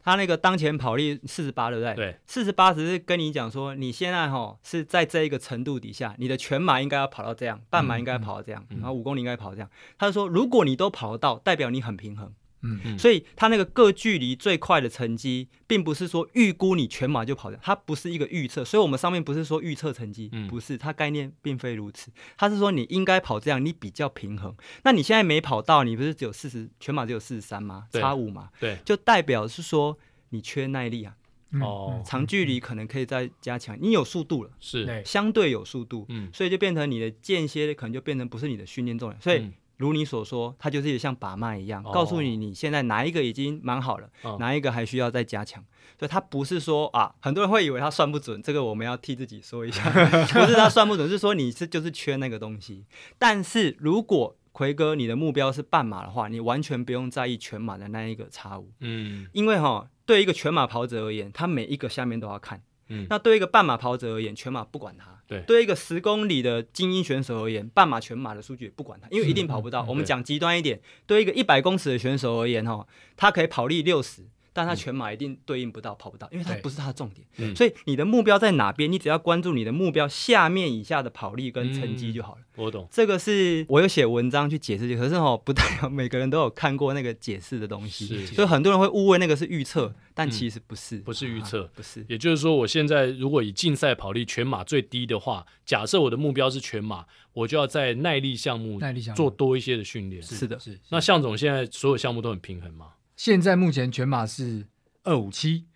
[0.03, 1.95] 他那个当前跑力四十八，对不对？
[1.95, 9.69] 对，四十八只是跟你讲说，你现在哈是在这一个程度底下，你的全马应该要跑到这样，半马应该要跑到这样，嗯、然后五公里应该跑到这样。
[9.71, 12.33] 嗯、他就说，如果你都跑得到，代表你很平衡。
[12.63, 18.65] 嗯嗯，所以他那个各距离最快的成绩，并不是说预估你全马就跑掉，它不是一个预测。
[18.65, 22.11] 所以我们上面不是说预测成绩，嗯、不是，它概念并非如此。
[22.37, 24.55] 它是说你应该跑这样，你比较平衡。
[24.85, 27.87] 那你现在没跑到，你不是只有四十，全马只有四十三吗？
[27.93, 29.99] 差五嘛，对，就代表是说。
[30.33, 31.17] 你缺耐力啊，
[31.61, 33.77] 哦，长距离可能可以再加强。
[33.81, 39.21] 你有速度了，是相对有速度，嗯，所以就变成你的间歇可能就变成不是你的训练重量。
[39.21, 45.65] 所以如你所说，它就是像把脉一样，告诉你你现在哪一个已经蛮好了，哪一个还需要再加强。
[45.99, 49.83] 所以它不是说啊，很多人会以为它算不准，这个我们要替自己说一下，
[50.33, 52.85] 不是它算不准，是说你是就是缺那个东西。
[53.19, 58.71] 但是如果奎哥，你的目标是半马的话，你完全不用在意全马的那一个差五。
[58.81, 62.61] 嗯，因为哈，对一个全马跑者而言，他每一个下面都要看。
[62.91, 65.19] 嗯，那对一个半马跑者而言，全马不管他。
[65.27, 69.83] 对，对一个十公里的精英选手而言，半马、全马的数据也不管他，因为一定跑不到。
[69.85, 74.23] 嗯、我们讲极端一点，对，对一个一百公尺的选手而言，哈，他可以跑力六十。
[74.53, 77.27] 但他全马一定对应不到，跑不到，因为它不是他的重点。
[77.39, 78.91] 嗯、所以你的目标在哪边？
[78.91, 82.41] 你只要关注你的目标下面以下的跑力跟成绩就好了。
[82.57, 88.07] 我懂，这个是我有写文章去解释，可是哦，不代表每个人都有看过那个解释的东西。
[88.07, 92.05] 是所以很多人会误会那个是预测，但其实不是，嗯、不是预测，不是。
[92.09, 98.81] 也就是说，我现在如果以竞赛跑力全马最低的话，假设我的目标是全马，我就要在耐力项目
[99.15, 100.23] 做多一些的训练。
[100.23, 100.79] 是的，是。
[100.91, 102.89] 那向总现在所有项目都很平衡吗？
[103.23, 104.67] 现在目前全马是
[105.03, 105.67] 二五七，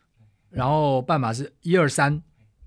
[0.49, 2.23] 然后半马是一二三，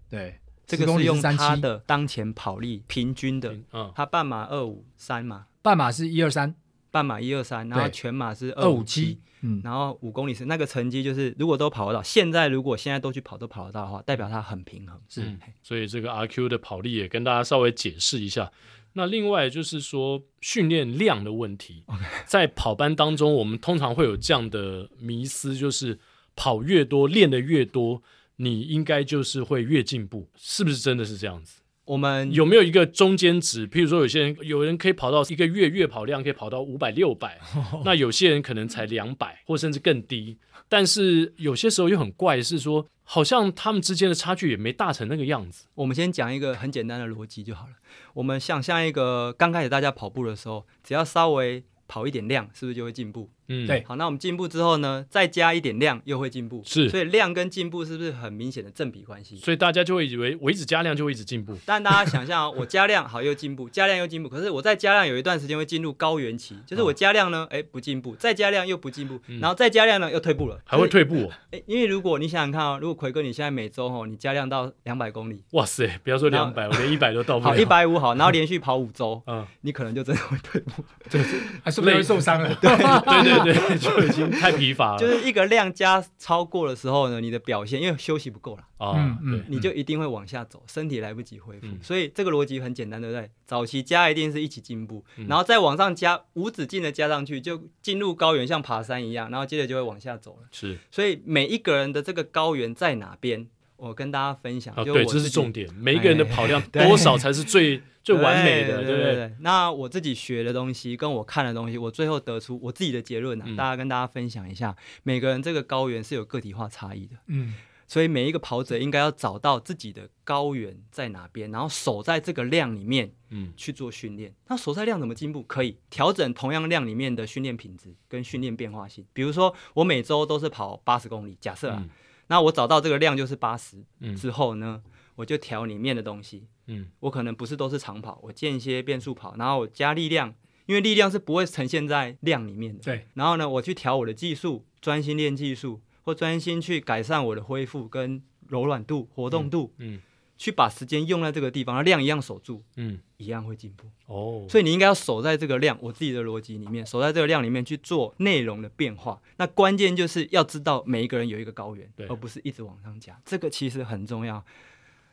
[0.07, 6.53] 对，这个是用他的当前跑力平均的，嗯，他半马二五三嘛，半马是一二三，
[6.91, 18.51] 半马一二三，然后全马是二五七，嗯，然后五公里是那个成绩，就是如果都跑得到，现在如果现在都去跑都跑得到的话，代表他很平衡，是，所以这个阿 Q 的跑力也跟大家稍微解释一下。
[18.97, 21.83] 那另外就是说训练量的问题.
[22.25, 25.99] 在跑班当中，我们通常会有这样的迷思，就是
[26.35, 28.01] 跑越多，练得越多，
[28.37, 31.61] 你应该就是会越进步，是不是真的是这样子？
[31.85, 33.67] 我们有没有一个中间值？
[33.67, 37.39] 譬如说，有些人有人可以跑到一个月月跑量可以跑到五百六百，
[37.85, 40.37] 那有些人可能才两百，或甚至更低。
[40.67, 45.67] 但是有些时候又很怪，是说好像他们之间的差距也没大成那个样子。
[45.75, 47.73] 我们先讲一个很简单的逻辑就好了。
[48.13, 53.29] 我们想象一个刚开始大家跑步的时候，只要稍微跑一点量，是不是就会进步？
[53.47, 53.83] 嗯，对。
[53.87, 56.61] 好，那我们进步之后呢，再加一点量，又会进步。
[56.65, 59.37] 是，所以量跟进步是不是很明显的正比关系？
[59.37, 61.57] 所以大家就会以为我一直加量就会一直进步。
[61.65, 64.29] 但大家想象啊，我加量好又进步，加量又进步。
[64.29, 71.31] 可是我再加量有一段时间会进入高原期，就是我加量呢，哎，不进步，再加量又不进步，然后再加量呢又退步了，还会退步。
[71.51, 77.51] 哎，因为如果你想想看哦，如果奎哥你现在每周哦，你加量到两百公里，哇塞，不要说两百，我连一百都到不了。
[77.51, 82.53] 好，一百五好，然后连续跑五周，嗯，你可能就真的会退步， 就是还是不是会受伤了？
[82.61, 84.27] 对对对对，就已经。
[84.37, 93.29] 太疲乏了， 就是一个量加超过的时候呢，你的表现因为休息不够了啊，嗯，你就一定会往下走，身体来不及恢复，嗯、所以这个逻辑很简单，对不对？
[93.45, 100.47] 早期加一定是一起进步，嗯、然后再往上加，无止境的加上去，就进入高原，像爬山一样，然后接着就会往下走了。
[100.51, 103.47] 是，所以每一个人的这个高原在哪边？
[103.77, 105.71] 我跟大家分享，啊、对，这是重点。
[105.75, 109.31] 每一个人的跑量 多少才是最最完美的，对不对？
[109.41, 114.75] 那我自己学的东西，跟我看的东西，我最后得出我自己的结论呢、啊，嗯、大家跟大家分享一下。
[115.03, 117.53] 每个人这个高原是有个体化差异的，嗯，
[117.85, 124.33] 所以每一个跑者应该要找到自己的高原在哪边，然后守在这个量里面，嗯，去做训练。
[124.47, 125.43] 那守在量怎么进步？
[125.43, 129.05] 可以调整同样量里面的训练品质跟训练变化性。
[129.13, 131.79] 比如说，我每周都是跑八十公里，假设啊。
[131.83, 131.89] 嗯
[132.27, 133.83] 那我找到这个量就是八十
[134.15, 136.47] 之后呢，嗯、我就调里面的东西。
[136.67, 140.35] 嗯，我可能不是都是长跑，我间歇变速跑，然后我加力量，
[140.65, 142.83] 因为力量是不会呈现在量里面的。
[142.83, 143.07] 对。
[143.13, 149.73] 然后呢，我去调我的技术，专心练技术，或专心去改善我的恢复跟柔软度、活动度。
[149.77, 149.95] 嗯。
[149.95, 150.01] 嗯
[150.37, 153.87] 去把时间用在这个地方，量一样守住，嗯，一样会进步。
[154.05, 159.21] 哦，所以你应该要守在这个量，我自己的逻辑里面，守在这个量里面去做内容的变化。
[159.37, 163.19] 那关键就是要知道每一个人有一个高原，对而不是一直往上加。
[163.25, 164.45] 这个其实很重要。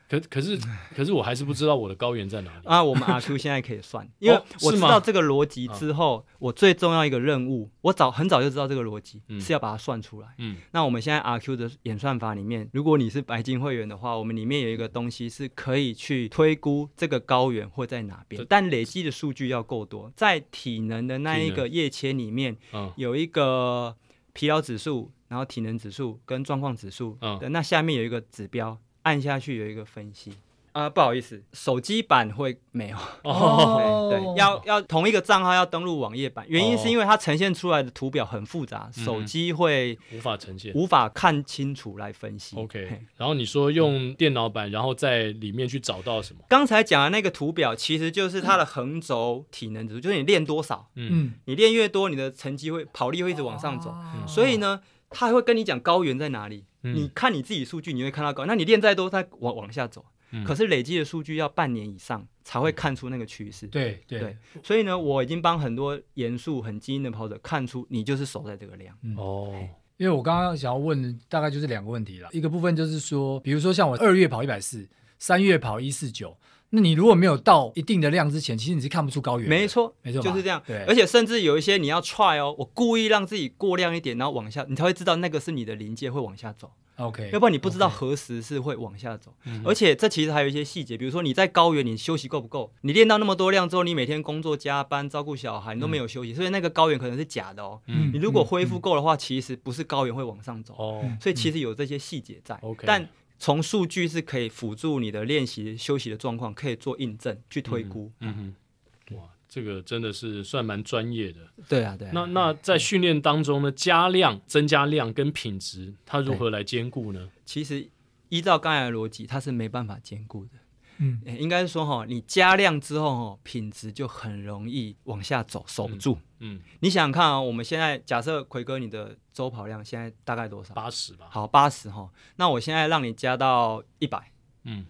[0.08, 0.58] 可可是
[0.94, 2.82] 可是我还是不知道我的高原在哪里啊！
[2.82, 10.28] 我们阿 Q 现在可以算，因为我知道这个逻辑之后，我最重要一个任务，我早很早就知道这个逻辑是要把它算出来。
[10.38, 20.12] 嗯，那我们现在阿 Q 的演算法里面，如果你是白金会员的话，我们里面有一个东西是可以去推估这个高原会在哪边，但累积的数据要够多。
[20.14, 22.56] 在体能的那一个页签里面，
[22.96, 23.96] 有一个
[24.32, 28.78] 疲劳指数，然后体能指数跟状况指数，嗯那下面有一个指标。
[29.04, 30.34] 按下去有一个分析。
[30.72, 32.96] 啊，不好意思，手机版会没有。
[33.22, 42.56] 哦， 对，要要同一个账号要登录网页版，原因是因为它呈现出来的图表很复杂，手机会无法呈现，无法看清楚来分析。
[42.56, 46.40] OK，然后你说用电脑版，然后在里面去找到什么？
[46.48, 53.94] 刚才讲的那个图表其实就是它的横轴体能指数，就是你练多少，嗯，你练越多，你的成绩会跑力会一直往上走，
[54.26, 56.64] 所以呢，它还会跟你讲高原在哪里。
[56.84, 60.04] 你看你自己数据，你会看到高，那你练再多，它往往下走。
[60.30, 63.66] 嗯、可是累积的数据要半年以上才会看出那个趋势。
[63.68, 68.96] 对对，对，所以呢，我已经帮很多严肃、很精英的跑者看出，你就是守在这个量。
[69.02, 76.36] 嗯、哦，因为我刚刚想要问的大概就是两个问题了，一个部分就是说，比如说像我二月跑一百四，三月跑一四九。
[76.74, 79.48] 那你如果没有到一定的量之前，其实你是看不出高原。
[79.48, 80.60] 没错，没错，就是这样。
[80.66, 86.70] 对，而且甚至有一些你要 try 哦，我故意让自己过量一点，然后往下，你才会知道那个是你的临界会往下走。
[86.96, 89.34] OK，要不然你不知道何时是会往下走。
[89.64, 92.72] 而且这其实还有一些细节，比如说你在高原，你休息够不够？
[92.82, 97.80] 你练到那么多量之后，你每天工作加班照顾小孩，你都没有休息，嗯、所以那个高原可能是假的哦。
[97.88, 100.72] 嗯、你如果恢复够的话，其实不是高原会往上走。
[100.78, 102.54] 哦、嗯，所以其实有这些细节在。
[102.62, 108.10] OK，但从数据是可以辅助你的练习休息的状况，可以做印证去推估。
[108.20, 109.16] 嗯哼。
[109.16, 112.10] 哇这个真的是算蛮专业的，对啊，对啊。
[112.12, 117.30] 那那在训练当中呢，加量、增加量跟品质，它如何来兼顾呢？
[117.44, 117.88] 其实
[118.30, 120.52] 依照刚才的逻辑，它是没办法兼顾的。
[120.98, 126.18] 嗯，应该是说哈，你加量之后哈，品质就很容易往下走，守不住。
[126.38, 130.72] 嗯，嗯你想想看啊，我们现在假设奎哥你的周跑量现在大概多少？
[130.74, 131.26] 八十吧。
[131.30, 132.10] 好，八十哈。
[132.36, 134.32] 那我现在让你加到一百，
[134.64, 134.86] 嗯，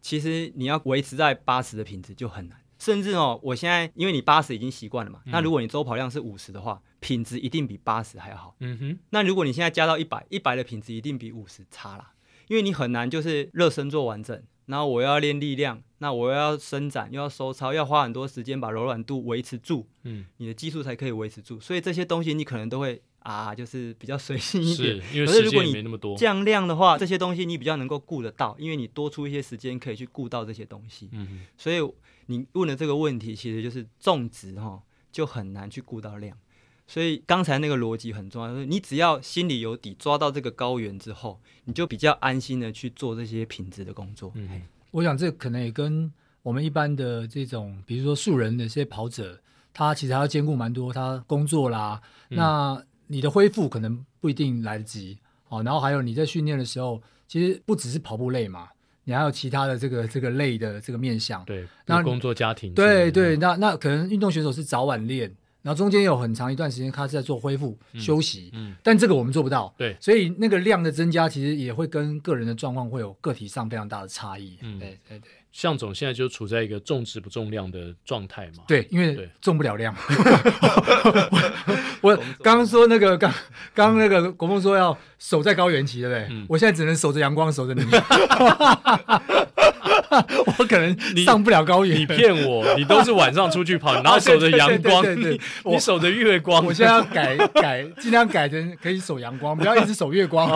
[0.00, 2.58] 其实你要维持在八十的品质就很难。
[2.78, 8.54] 甚至哦，我现在因为你八十已经习惯了嘛，嗯、那如果你周跑量是五十的话，品质一定比八十还要好。
[8.60, 8.98] 嗯哼。
[9.10, 12.12] 那如果你现在加到一百，一百的品质一定比五十差啦，
[12.46, 21.58] 因为你很难就是热身做完整，然后我要练力量，那我要伸展又要收操，要花很多时间把柔软度维持住，嗯，你的技术才可以维持住。
[21.58, 25.02] 所以这些东西你可能都会啊，就是比较随性一点。
[25.02, 26.16] 是，因为时间没那么多。
[26.16, 31.08] 降量的话，这些东西你比较能够顾得到，因为你多出一些时间可以去顾到这些东西。
[31.12, 31.40] 嗯哼。
[31.56, 31.80] 所以。
[32.30, 36.36] 你问的这个问题，其实就是重质哈，就很难去顾到量，
[36.88, 44.32] 所以刚才那个逻辑很重要，就是你只要心里有底，抓到这个高原之后，你就比较安心的去做这些品质的工作。
[44.34, 46.10] 嗯，我想这可能也跟
[46.42, 49.38] 我们一般的这种，比如说素人的一些跑者，
[49.72, 58.70] 他其实还要兼顾蛮多，他工作啦，嗯、那你的恢复可能不一定来得及，好，然后还有你在训练的时候，其实不只是跑步累嘛。
[59.04, 75.28] 你还有其他的这个这个累的这个面向，对，那工作家庭，对对，那那可能运动选手是早晚练，然后中间有很长一段时间他是在做恢复休息，嗯，但这个我们做不到，对，所以那个量的增加其实也会跟个人的状况会有个体上非常大的差异，嗯，对对对。
[75.50, 78.62] 向总现在就处在一个重质不重量的状态嘛？
[78.68, 79.94] 对，因为重不了量。
[82.02, 83.32] 我刚刚说那个， 刚
[83.74, 86.28] 刚那个国峰说要守在高原期，对不对？
[86.30, 87.82] 嗯、我现在只能守着阳光，守着你。
[90.58, 96.64] 我可能上不了高原，你骗我，你都是晚上出去跑， 然后守着阳光，对对，你守着月光。
[96.64, 100.48] 我现在要改改，尽量改成可以守阳光，不要一直守月光。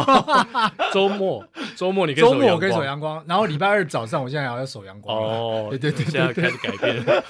[0.92, 5.16] 周末周末你可以周末我可以守阳光，然后礼拜二早上我现在还要守阳光。
[5.16, 7.22] 哦，对对对，现在开始改变。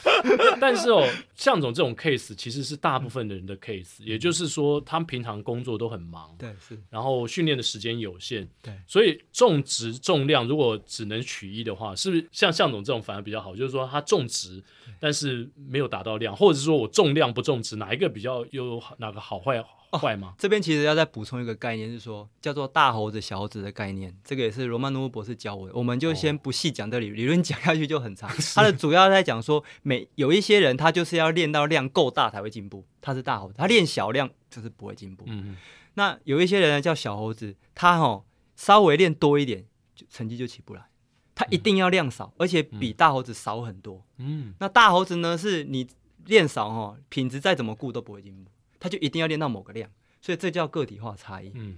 [0.61, 1.05] 但是哦，
[1.35, 12.12] 向总这种 case 其实是大部分的人的 case，也就是说，他们平常工作都很忙，对是，然后训练的时间有限，对，所以重质重量如果只能取一的话，是。
[12.33, 14.63] 像向总这种反而比较好，就是说他种植，
[14.99, 20.35] 但是没有达到量，或者是说我重量不种植，哪一个比较有哪个好坏坏吗？
[20.39, 28.31] 这边其实要再补充一个概念，是说叫做大猴子小猴子的概念，这个也是罗曼诺夫博士教我的，我们就先不细讲这里，理论讲下去就很长。
[28.57, 35.27] 他的主要在讲说，每有一些人他就是要练到量够大才会进步，他是大猴子，他练小量就是不会进步。
[35.29, 35.57] 嗯哼，
[35.95, 38.25] 那有一些人呢叫小猴子，他哦
[38.57, 40.87] 稍微练多一点，就成绩就起不来。
[41.43, 44.05] 他一定要量少，而且比大猴子少很多。
[44.19, 45.37] 嗯，那大猴子呢？
[45.37, 45.87] 是你
[46.27, 51.51] 练少哈，品质再怎么顾都不会进步，它就一定要练到某个量，所以这叫个体化差异。
[51.55, 51.77] 嗯，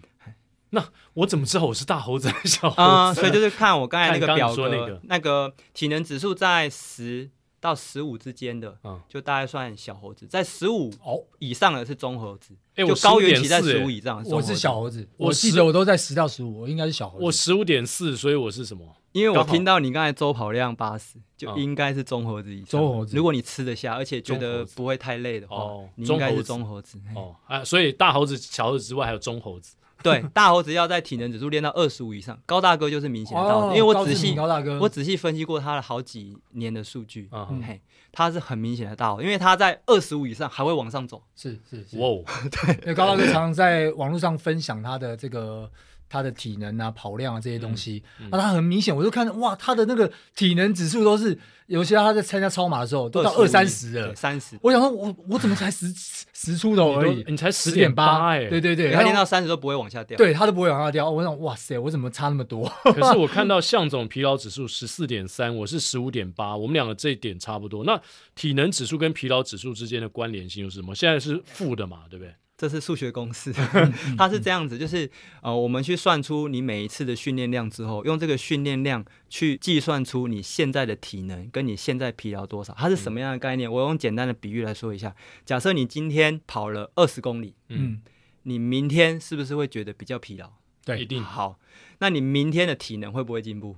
[0.71, 2.83] 那我怎么知道我是大猴子还是小猴子？
[2.83, 8.77] 啊，所以就是看我刚才那个表格，那个那个体能指数在十到十五之间的，
[9.09, 12.55] 就大概算小猴子；在十五哦以上的是中猴子。
[12.75, 15.09] 哎，我高原期在十五以上，我是小猴子。
[15.17, 17.25] 我记得我都在十到十五，我应该是小猴子。
[17.25, 18.97] 我十五点四，所以我是什么？
[19.15, 22.67] 因为我听到你刚才周跑量八十，就应该是中猴子以上。
[22.67, 26.99] 中猴子，如果你吃得下，而且觉得不会太累的话，你应该是中猴子。
[27.15, 29.77] 哦，啊，所以大猴子、小猴子之外，还有中猴子。
[30.03, 33.69] 对， 大猴子要在体能指数练到二十五以上，高大哥就是明显的大猴子。
[33.69, 34.37] 因为我仔细，
[34.81, 37.31] 我仔细分析过他的好几年的数据，
[37.65, 41.23] 嘿，他是很明显的大猴子，因为他在二十五以上还会往上走。
[41.37, 41.97] 是是是。
[42.01, 42.09] 哇，
[42.51, 45.71] 对，因为高大哥常常在网络上分享他的这个。
[46.09, 51.37] 他的体能啊、跑量啊这些东西，那、嗯嗯啊、他很明显，我就看哇，他的那个体能指数都是，
[51.67, 54.57] 尤其他在参加超马的时候，都到二三十了，三十。
[54.63, 55.93] 我想说我，我我怎么才十
[56.33, 57.25] 十出头而已？
[57.27, 61.11] 你才十点八哎，对对对，他练到三十都不会往下掉，对他都不会往下掉。
[61.11, 62.71] 我想，哇塞，我怎么差那么多？
[62.85, 67.85] 可是我看到向总疲劳指数十四点三，我是十五点八，我们两个这一点差不多。
[67.85, 68.01] 那
[68.35, 70.95] 体能指数跟疲劳指数之间的关联性又是什么？
[70.95, 72.35] 现在是负的嘛，对不对？
[72.57, 73.53] 这是数学公式，
[74.17, 75.11] 它是这样子，就是
[75.43, 83.71] 呃，我们去算出你每一次的训练量之后，用这个训练量去计算出你现在的体能跟你现在疲劳多少，它是什么样的概念？
[83.71, 88.01] 我用简单的比喻来说一下，假设你今天跑了二十公里，嗯，
[88.45, 90.53] 你明天是不是会觉得比较疲劳？
[90.85, 91.21] 对，一定。
[91.23, 91.59] 好，
[91.99, 93.77] 那你明天的体能会不会进步？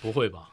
[0.00, 0.52] 不会吧？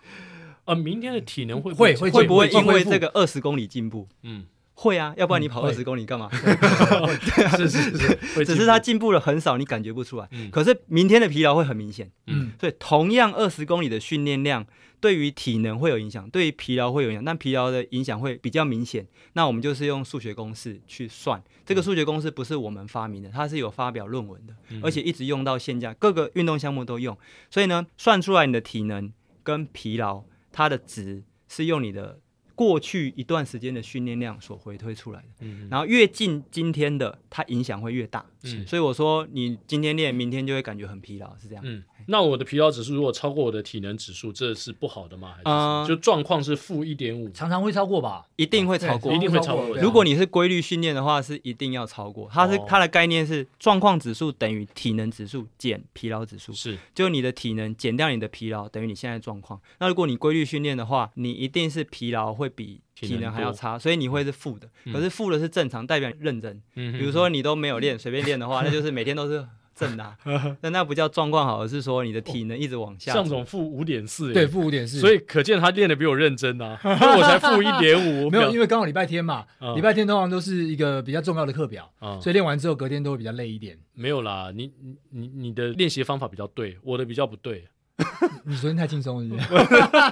[0.65, 4.09] 呃，明天的体能会会会会不会因为这个二十公里进步？
[4.23, 4.47] 嗯。
[4.75, 6.27] 会啊，要不然你跑二十公里干嘛？
[6.33, 10.27] 对啊，是是是， 只是他进步了很少，你感觉不出来。
[10.31, 12.11] 嗯、可是明天的疲劳会很明显。
[12.27, 14.65] 嗯，所以同样二十公里的训练量，
[14.99, 19.07] 对于体能会有影响，对于疲劳会有影响，但疲劳的影响会比较明显。
[19.33, 27.15] 那我们就是用数学公式去算，这个数学公式不是我们发明的，它是有发表论文的，而且一直用到现在，各个运动项目都用。
[27.51, 29.13] 所以呢，算出来你的体能
[29.43, 32.19] 跟疲劳，它的值是用你的。
[32.55, 38.25] 过去一段时间的训练量所回推出来的，嗯、然后越近今天的，它影响会越大。
[38.43, 41.63] 嗯、所以我说，你今天练，明天就会感觉很疲劳，是这样。
[41.65, 45.35] 嗯那我的疲劳指数如果超过我的体能指数，这是不好的吗？
[45.41, 47.29] 还是就状况是负一点五？
[47.29, 48.25] 常常会超过吧？
[48.35, 49.77] 一定会超过，一定会超过。
[49.77, 52.29] 如果你是规律训练的话，是一定要超过。
[52.29, 59.57] 它是它的概念是状况指数等于体能指数减疲劳指数，是就你的体能减掉你的疲劳，等于你现在状况。
[59.79, 64.69] 那如果你规律训练的话，你一定是疲劳会比体能还要差，所以你会是负的。
[64.91, 66.61] 可是负的是正常，代表你认真。
[66.73, 69.45] 比如说你都没有练，随便练的话，那就是每天都是。
[69.75, 70.15] 正的，
[70.61, 73.11] 那那不叫状况好，而是说你的体能一直往下。
[73.11, 78.29] 向总负五点四，对，负五点四，所以可见他练的比我认真啊，我才负一点五。
[78.29, 79.43] 没有，因为刚好礼拜天嘛，
[79.75, 81.91] 礼拜天通常都是一个比较重要的课表，
[82.21, 83.75] 所以练完之后隔天都会比较累一点。
[83.95, 84.71] 没有啦，你
[85.09, 87.67] 你你的练习方法比较对，我的比较不对。
[88.43, 89.65] 你昨天太轻松了是不是？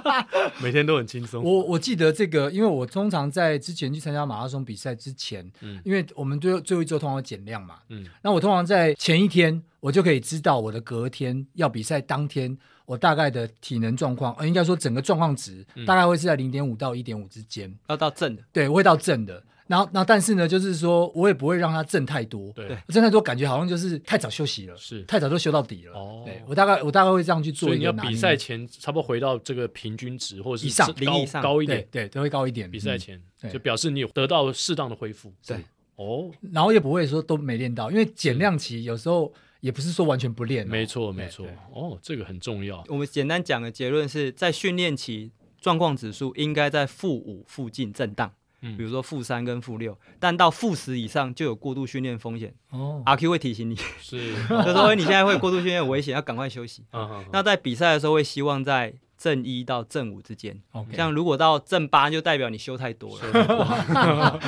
[0.64, 1.44] 每天都很轻松。
[1.44, 12.56] 我我记得这个，因为我通常在之前去参加马拉松比赛之前，嗯，因为我们最后最后一周通常减量嘛，嗯，那我通常在前一天，我就可以知道我的隔天要比赛当天，
[12.86, 19.44] 我大概的体能状况，呃，应该说整个状况值大概会是在零点五到一点五之间，要到正的，对，会到正的。
[19.72, 25.94] 然后，然后，但是呢，就是说我也不会让它震太多，对，震太多感觉好像就是太早休息了，是太早就休到底了。
[25.94, 27.70] 哦，对我大概我大概会这样去做。
[27.70, 32.70] 所以你要比赛前差不多回到这个平均值，或者是以上零以上高一点，对，都会高一点。
[32.70, 33.18] 比赛前
[33.50, 35.34] 就表示你有得到适当的恢复。
[35.48, 35.64] 对，
[35.96, 40.68] 哦，然后也不会说都没练到，因为减量期有时候也不是说完全不练。
[40.68, 41.48] 没错，没错。
[41.74, 42.84] 哦，这个很重要。
[42.90, 48.34] 我们简单讲的结论是在训练期状况指数应该在负五附近震荡。
[48.62, 52.54] 嗯，比如说负三跟负六，但到负十以上就有过度训练风险。
[52.70, 56.86] 哦，阿 Q 会提醒你，是， 就说你现在会过度训练危险，要赶快休息。
[57.32, 60.60] 那在比赛的时候会希望在正一到正五之间。
[60.94, 64.40] 像如果到正八，就代表你休太多了。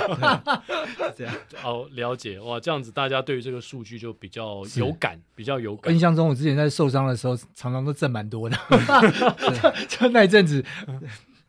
[1.16, 5.94] 这样，好了解哇，这样子大家对于这个数据就比较有感，比较有感。
[5.94, 8.58] 印象中我之前在受伤的时候，常常都正蛮多的。
[9.90, 10.64] 就那一阵子。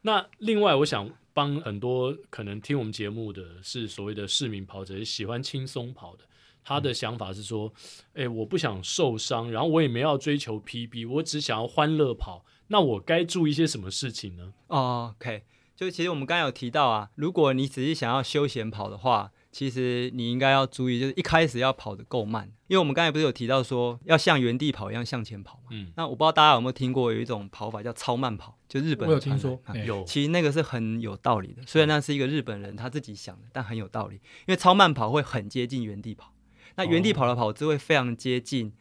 [0.03, 1.09] 那另外，我想。
[1.35, 6.24] 帮很多可能听我们节目的是所谓的市民跑者，喜欢轻松跑的，
[6.64, 7.70] 他的想法是说，
[8.14, 14.55] 哎，我不想受伤，然后我也没要追求 PB，我只想要欢乐跑，那我该注意些什么事情呢？
[14.68, 15.43] 哦，OK，
[15.76, 19.32] 就其实我们刚才有提到啊，如果你只是想要休闲跑的话。
[19.55, 25.70] 其实你应该要注意，就是一开始要跑得够慢，因为我们刚才不是有提到说要像原地跑一样向前跑嘛。
[25.70, 25.93] 嗯。
[25.95, 29.09] 那我不知道大家有没有听过有一种跑法叫超慢跑，就日本。
[29.09, 29.61] 我有听说。
[29.87, 30.03] 有。
[30.05, 34.16] 其实那个是很有道理的，虽然那是一个日本人他自己想的，但很有道理。
[34.16, 36.35] 因为超慢跑会很接近原地跑，
[36.75, 38.72] 那原地跑的跑姿会非常接近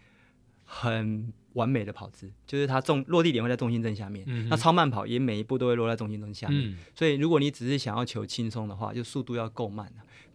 [0.66, 4.26] 很完美的跑姿，就是它重落地点会在重心正下面。
[4.28, 4.50] 嗯。
[4.50, 6.72] 那超慢跑也每一步都会落在重心正下面。
[6.72, 6.78] 嗯。
[6.96, 9.86] 所以如果你只是想要求轻松的话，就速度要够慢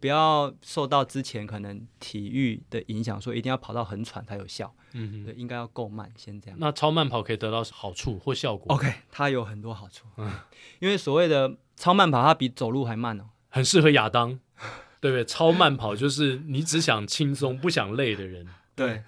[0.01, 4.73] 不要受到之前可能体育的影响，说一定要跑到很喘才有效。
[4.93, 6.59] 嗯哼，对，应该要够慢，先这样。
[6.61, 10.07] 那超慢跑可以得到好处或效果？OK，它有很多好处。
[10.17, 10.33] 嗯，
[10.79, 14.39] 因为所谓的超慢跑，它比走路还慢哦，很适合亚当，
[15.01, 15.25] 对不对？
[15.25, 18.47] 超慢跑就是你只想轻松不想累的人。
[18.75, 19.03] 对，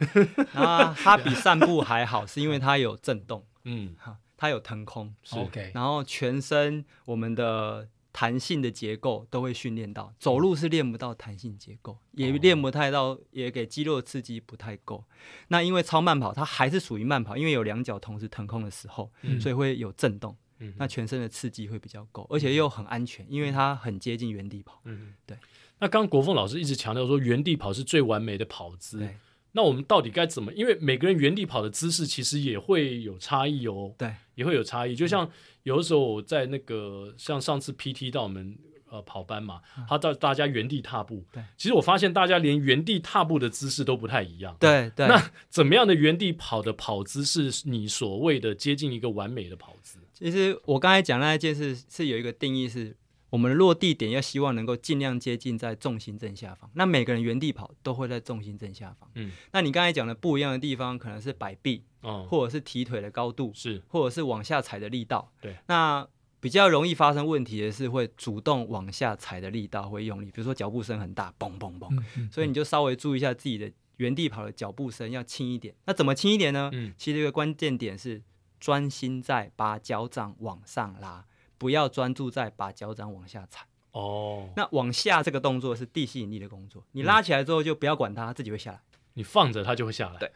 [0.53, 3.47] 然后它比散步还好，是因为它有震动。
[3.65, 3.95] 嗯，
[4.37, 5.15] 它有腾空。
[5.31, 7.89] OK，然后全身我们的。
[8.13, 15.05] 弹性的结构都会训练到，走路是练不到弹性结构，也练不太到，也给肌肉的刺激不太够。
[15.49, 20.37] 那因为超慢跑，它还是属于慢跑，因为有两脚同时腾空的时候，嗯、所以会有震动。
[20.63, 24.83] 嗯、那全身的刺激会比较够，而且又很安全，因为它很接近原地跑。
[24.85, 25.39] 嗯，对。
[25.79, 29.09] 那刚刚国凤老师一直强调说，原地跑是最完美的跑姿。
[29.53, 30.53] 对那我们到底该怎么？
[30.53, 33.93] 因为每个人原地跑的姿势其实也会有差异哦。
[33.99, 34.95] 对，也会有差异。
[34.95, 35.29] 就像
[35.65, 38.57] 有的时候我在那个像上次 PT 到我们
[38.89, 41.25] 呃跑班嘛，他到大家原地踏步。
[41.33, 44.57] 对，其实我发现大家连原地踏步的姿势都不太一样。
[44.61, 45.07] 对对。
[45.09, 49.99] 那怎么样的原地跑的跑姿是你所谓的接近一个完美的跑姿？
[50.15, 52.97] 其实我刚才讲那一件事是有一个定义是。
[53.31, 56.69] 我们的落地点要希望能够尽量接近在重心正下方。
[56.75, 59.09] 那每个人原地跑都会在重心正下方。
[59.15, 65.33] 嗯，那你刚才讲的不一样的地方，可能是摆臂，哦，或者是提腿的高度，是，或者是往下踩的力道。
[65.41, 66.07] 对，那
[66.41, 71.87] 比较容易发生问题的是会主动往下踩的力道会用力，比如说脚步声很大，嘣嘣嘣。
[71.91, 72.31] 嗯嗯。
[72.33, 75.75] 所以你就稍微注意一下自己的原地跑的脚步声要轻一点。
[75.85, 76.71] 那怎么轻一点呢？
[76.73, 78.23] 嗯，其实一个关键点是
[78.59, 81.25] 专心在把脚掌往上拉。
[81.61, 84.49] 不要专注在把脚掌往下踩哦。
[84.57, 88.81] 那往下这个动作是地吸引力的工作，你拉起来之后就不要管它，它自己会下来。
[89.13, 90.19] 你放着它就会下来。
[90.19, 90.33] 对。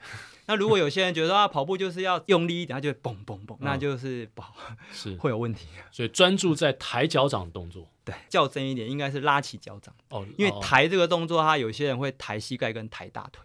[0.47, 4.55] 那如果有些人觉得啊，跑步就是要用力一点，它就会嘣嘣嘣，那就是不好，
[4.93, 5.67] 是会有问题。
[5.91, 7.89] 所以专注在抬脚掌的动作。
[8.05, 10.27] 对，较真一点应该是拉起脚掌哦。
[10.37, 13.43] 因为抬这个动作，它有些人会抬膝盖跟抬大腿，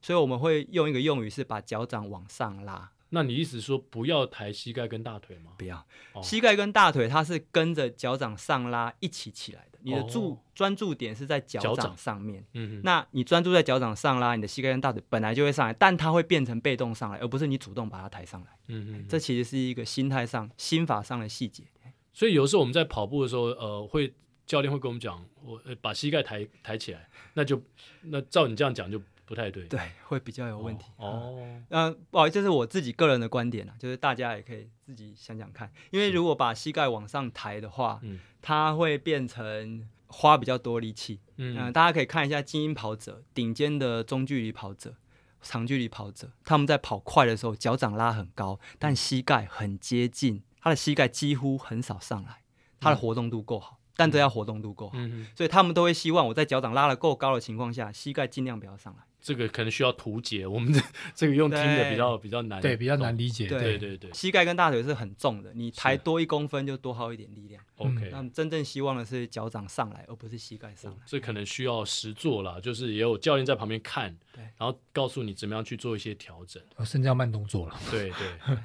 [0.00, 2.90] 所以我们会用一个用语是把脚掌往上拉。
[3.10, 5.52] 那你意思说不要抬膝盖跟大腿吗？
[5.56, 5.76] 不要，
[6.12, 9.78] 哦、膝盖跟大腿它是跟着脚掌上拉一起起来的。
[9.80, 12.44] 你的注专、哦、注点是在脚掌上面。
[12.52, 18.48] 嗯嗯，那你专注在脚掌上拉，你的膝盖跟大腿本来就会上来，但它会变成被动上来，而不是你主动把它抬上来。
[18.66, 21.64] 嗯嗯，这其实是一个心态上、心法上的细节。
[22.12, 24.12] 所以有时候我们在跑步的时候，呃，会
[24.44, 27.62] 教练会跟我们讲，我把膝盖抬抬起来，那就
[28.02, 29.00] 那照你这样讲就。
[29.28, 30.86] 不太对，对，会比较有问题。
[30.96, 31.36] 哦，
[31.68, 35.70] 嗯、呃，不好意思，这是我自己个人的观点啊，就是大家也可以自己想想看。
[35.90, 41.20] 因为如果把膝盖往上抬的话，嗯，它会变成花比较多力气。
[41.36, 44.94] 嗯、呃，大家可以看一下精英跑者、顶尖的中距离跑者、
[45.42, 52.44] 长距离跑者，他们在跑快的时候，脚掌拉很高，但膝盖很接近，他的膝盖几乎很少上来，
[52.80, 53.72] 他的活动度够好。
[53.72, 59.02] 嗯但这要活动度够好，嗯、所以他们都会希望我在脚掌拉得够高的情况下，膝盖尽量不要上来。
[59.28, 60.80] 这个可能需要图解，我们这
[61.14, 63.46] 这个用听的比较比较难，对，比较难理解。
[63.46, 67.62] 对对对，对膝盖跟大腿是很重的，你抬多一公分就多耗一点力量。
[67.76, 70.98] OK，那真正希望的是脚掌上来，而不是膝盖上来。
[71.04, 77.78] 这可能需要实做啦，就是也有教练在旁边看，对，然后告诉你怎么样去做一些调整，甚至要慢动作了。
[77.90, 78.56] 对对。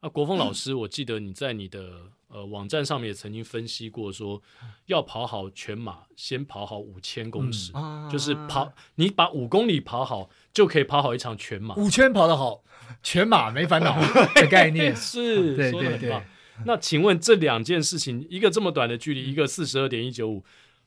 [0.00, 2.02] 啊，国峰老师，我记得你在你的
[2.32, 4.42] 呃网站上面也曾经分析过，说
[4.86, 11.74] 要跑好全马，先跑好五千公尺，嗯、就是跑你把五公里跑好，就可以跑好一场全马。
[11.76, 12.64] 五圈跑得好，
[13.02, 14.00] 全马没烦恼
[14.34, 16.22] 的 概念是，对对对。
[16.64, 20.42] 那请问这两件事情，一个这么短的距离，一个四十二点一九五，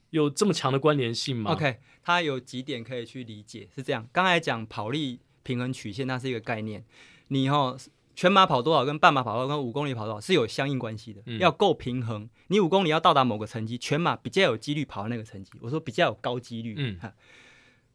[0.09, 4.07] 有这么强的关联性吗？OK，它有几点可以去理解，是这样。
[4.11, 6.83] 刚才讲跑力平衡曲线，那是一个概念，
[7.27, 7.77] 你哈。
[8.15, 12.29] 全马跑多少跟半马跑多少跟五公里跑多少是有相应关系的，嗯、要够平衡。
[12.47, 15.51] 你五公里要到达某个成绩，全马比较有几率跑到那个成绩。
[15.59, 16.75] 我说比较有高几率。
[16.77, 17.11] 嗯，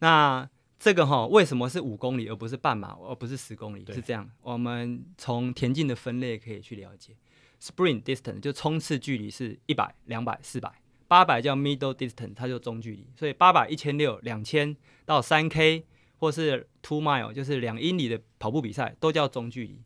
[0.01, 0.49] 那
[0.79, 3.85] 这个哈，为什么是五公里而不是半马，而不是十公里？
[3.93, 7.15] 是这样，我们从田径的分类可以去了解。
[7.61, 10.73] Sprint distance 就冲刺距离是一百、两百、四百，
[11.07, 13.07] 八百叫 middle distance，它就中距离。
[13.15, 15.85] 所以八百、一千六、两千到三 K
[16.19, 19.79] 或是 two mile，就是两英里的跑步比赛都叫中距离。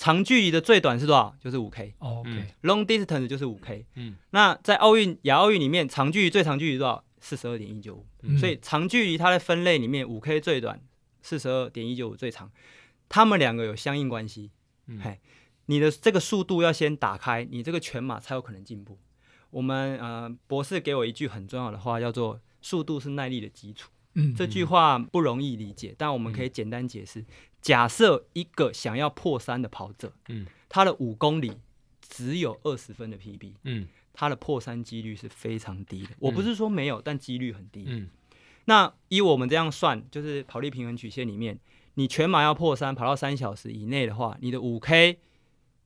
[0.00, 1.36] 长距离的最短是多少？
[1.38, 1.94] 就是五 K。
[1.98, 3.84] OK，long distance 就是五 K。
[3.96, 7.04] 嗯，那在奥运、亚奥运里面，长距离最长距离多少？
[7.20, 8.06] 四十二点一九五。
[8.38, 10.80] 所以长距离它的分类里面，五 K 最短，
[11.20, 12.50] 四十二点一九五最长，
[13.10, 14.52] 它们两个有相应关系。
[14.86, 15.20] 嗯，嘿，
[15.66, 18.98] 你的这个速度要先打开，你这个全马才有可能进步。
[19.50, 23.90] 我们呃，博士给我一句很重要的话，叫做“速度是耐力的基础”。
[24.14, 27.24] 嗯，这句话不容易理解，但我们可以简单解释。
[27.60, 31.58] 假设一个想要破三的跑者，嗯，他的五公里
[32.00, 36.10] 只有二十分的 PB，嗯，他的破三几率是非常低的。
[36.12, 37.84] 嗯、我不是说没有，但几率很低。
[37.86, 38.08] 嗯，
[38.64, 41.58] 那以我们这样算，就是跑力平衡曲线里面，
[41.94, 45.20] 你全马要破三，跑到三小时以内的话，你的五 K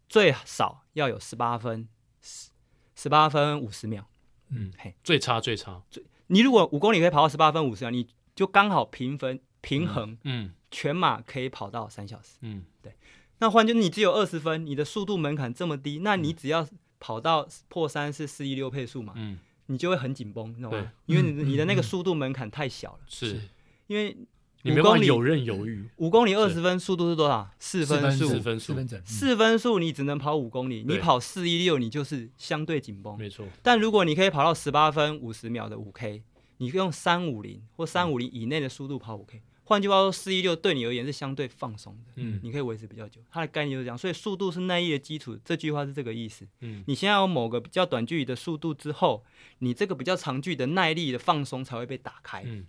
[0.09, 1.89] 最少要有十八分，
[2.20, 2.51] 十
[2.95, 4.09] 十八分五十秒。
[4.51, 8.07] 嗯，嘿，最差最差，最你如果五公里可以跑到十八分五十秒，你
[8.37, 10.12] 就刚好平分平衡。
[10.22, 10.47] 嗯。
[10.47, 12.93] 嗯全马可以跑到三小时，嗯，对。
[13.39, 16.66] 那换句，你只有二十分，你的速度门槛这么低，那你只要
[16.99, 20.93] 跑到破三是四一六配速嘛，嗯，你就会很紧绷，你知道吗？
[21.07, 23.41] 因为你你的那个速度门槛太小了，是，
[23.87, 24.16] 因为
[24.64, 27.49] 五公里有刃有余，五公里二十分速度是多少？
[27.61, 33.47] 四分速，四分速，四分速你只能跑五公里，你跑四一六你就是相对紧绷，没错。
[33.62, 36.22] 但如果你可以跑到十八分五十秒的五 K，
[36.59, 39.43] 你用三五零或三五零以内的速度跑五 K。
[39.65, 43.21] 换句话说，四一六对你而言是相对放松的，嗯，你可以维持比较久。
[43.31, 45.39] 它的概念就是这样，所以速度是耐力的基础。
[45.45, 46.47] 这句话是这个意思。
[46.61, 49.25] 嗯，你先要有某个比较短距离的速度之后，
[49.61, 52.43] 你这个比较长距离的耐力的放松才会被打开。
[52.45, 52.67] 嗯，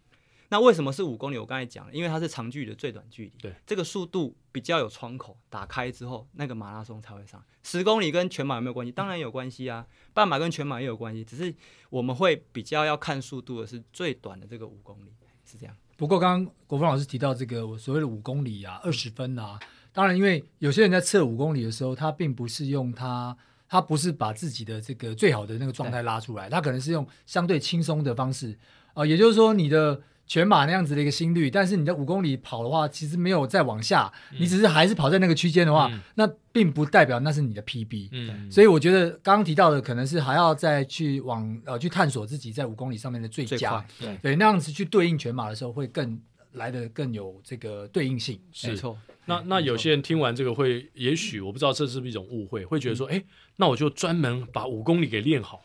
[0.50, 1.38] 那为什么是五公里？
[1.38, 3.34] 我刚才讲了，因为它是长距离的最短距离。
[3.42, 7.44] 对，这个速度比较有窗口，打开之后，那个马拉松才会上。
[7.64, 8.92] 十公里跟全马有没有关系？
[8.92, 11.26] 当然有关系啊，半马跟全马也有关系。
[11.26, 11.54] 只是
[11.90, 15.12] 我们会比较要看速度的是最短的这个五公里，
[15.44, 15.76] 是这样。
[15.96, 19.60] 不过，刚刚国峰老师提到这个所谓的五公里啊，二十分啊，
[19.94, 23.36] 当然，因为有些人在测五公里的时候，他并不是用他，
[23.68, 28.52] 他不是把自己的这个最好的那个状态拉出来，他可能是用相对轻松的方式
[28.90, 30.02] 啊、呃，也就是说，你的。
[30.28, 38.10] 全马那样子的一个心率，但是你在五公里跑的话，其实没有再往下，嗯、你只是还是跑在那个区间的话，嗯、那并不代表那是你的 PB。
[38.12, 43.86] 嗯，所以我觉得刚刚提到的可能是还要再去往呃去探索自己在五公里上面的最佳。
[44.00, 46.20] 最对对，那样子去对应全马的时候，会更
[46.54, 48.40] 来的更有这个对应性。
[48.52, 48.98] 是没错。
[49.28, 53.24] 那那有些人听完这个会，也许我不知道这是不是一种误会，会觉得说，哎、嗯，
[53.58, 55.62] 那我就专门把五公里给练好，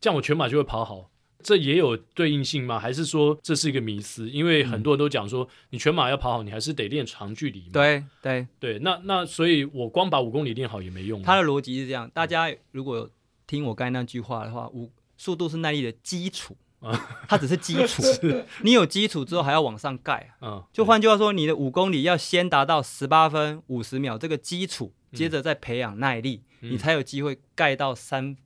[0.00, 1.10] 这样我全马就会跑好。
[1.42, 2.78] 这也有对应性吗？
[2.78, 4.28] 还是说这是一个迷思？
[4.28, 7.60] 因为很多人都讲说，你全马要跑好，你还是得练长距离。
[7.72, 11.22] 对对对，那那所以，我光把五公里练好也没用。
[11.22, 13.08] 他的逻辑是这样：大家如果
[13.46, 16.92] 听我刚才那句话的话，五速度是耐力的基础啊，
[17.28, 18.02] 它只是基础。
[18.62, 20.34] 你有基础之后，还要往上盖。
[20.40, 28.36] 啊，就换句话说，你的五公里要先达到十八分五十秒这个基础，接着再培养耐力，你才有机会盖到三。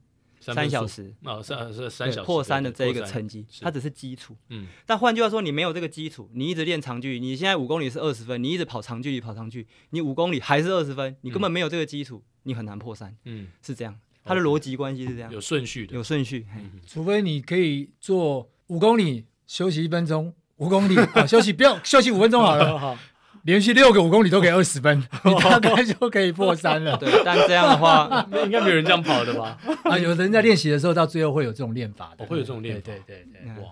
[0.53, 4.35] 三小时啊，三是三小时破三的这一个成绩，它只是基础。
[4.49, 13.15] 嗯，但换句话说，你没有这个基础，你一直练长距离，你现在五公里是二十分，你一直跑长距离跑长距离，你五公里还是二十分，你根本没有这个基础，你很难破三。
[13.23, 16.45] 嗯，是这样，它的逻辑关系是这样，有顺序的，有顺序。
[16.85, 22.99] 除非你可以做五公里休息一分钟，五公里 啊休息不要休息五分钟好了。
[23.45, 26.97] 连续六个五公里都给二十分， 你大概就可以破三了。
[26.97, 29.55] 对，但这样的话，应该没有人这样跑的吧？
[29.83, 32.81] 啊，有人在练习的时候，到最后会有这种练法的，会有这种练法。
[32.85, 33.69] 对对对，哇，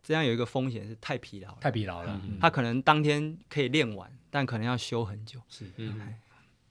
[0.00, 2.20] 这样有一个风险是太疲劳，太疲劳了。
[2.40, 5.40] 他可能当天可以练完，但可能要休很久。
[5.48, 6.00] 是，嗯，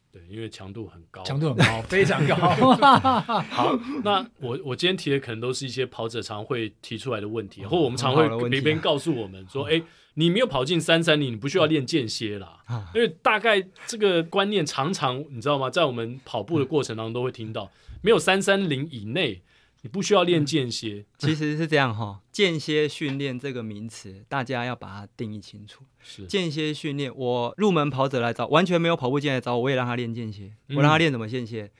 [0.09, 2.35] 对，因为强度很高，强度很高， 非常高。
[3.51, 9.81] 好，那我我今天提的可能都是一些跑者常会提出来的问题，或我们常会别人告诉我们说，哎。
[10.15, 12.61] 你没有跑进三三零，你不需要练间歇啦。
[12.65, 15.69] 啊、因为大概这个观念常常你知道吗？
[15.69, 19.41] 在我们跑步的过程当中都会听到，没有三三零以内，
[19.81, 21.03] 你不需要练间歇。
[21.03, 25.83] 嗯、其实是这样哈，间歇训练这个名词，大家要把它定义清楚。
[26.01, 31.63] 是间歇训练，我入门跑者来找，完全没有跑步经验来找我，我也让他练间歇，我让他练什么间歇。
[31.63, 31.71] 嗯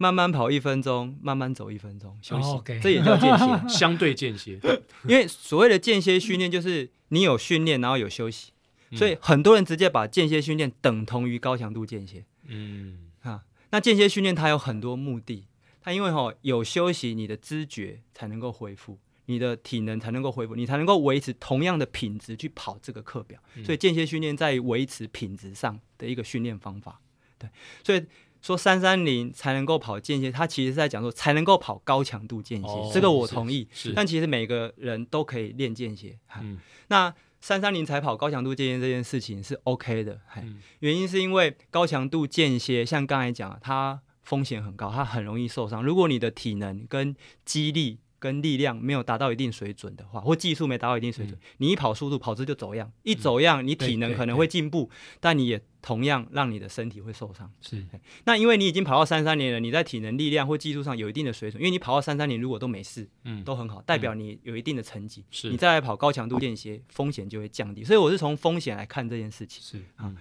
[0.00, 2.64] 慢慢跑一分钟，慢慢走一分钟，休息，oh.
[2.80, 4.58] 这也叫间歇， 相对间歇。
[5.04, 8.52] 因为所谓的间歇训练，就是你有训练，然后有休息，
[8.90, 12.24] 嗯、所以很多人直接把间歇训练等同于高强度间歇。
[12.46, 15.46] 嗯，啊，那间歇训练它有很多目的，
[15.82, 23.40] 它因为哈有休息，你的知觉才能够恢复，你的体能才能够恢复，你才能够维持同样的品质去跑这个课表。
[23.56, 27.00] 嗯、所以间歇训练在于维持品质上的一个训练方法。
[27.36, 27.50] 对，
[27.82, 28.04] 所以。
[28.40, 33.68] 说三三零才能够跑间歇，他其实是在讲说才能够跑高强度间歇，哦、这个我同意。
[33.94, 36.18] 但其实每个人都可以练间歇。
[36.40, 36.58] 嗯、
[36.88, 40.20] 那三三零才跑高强度间歇这件事情是 OK 的。
[40.36, 45.82] 嗯、原因是因为高强度间歇，像刚才讲，它风险很高，它很容易受伤。
[45.82, 47.14] 如果你的体能跟
[47.44, 57.50] 肌力，跟力量没有达到一定水准的话，或技术没达到一定水准，嗯、你一跑速度跑姿就走样，一走样，你体能可能会进步，嗯、但你也同样让你的身体会受伤。
[57.60, 57.84] 是，
[58.24, 65.24] 那因为你已经跑到三三年了，你在体能、力量或技术上有一定的水准，因为你跑到三三年如果都没事，嗯，都很好，代表你有一定的成绩。
[65.30, 67.84] 是、嗯，你再来跑高强度间歇，风险就会降低。
[67.84, 69.62] 所以我是从风险来看这件事情。
[69.62, 70.14] 是，啊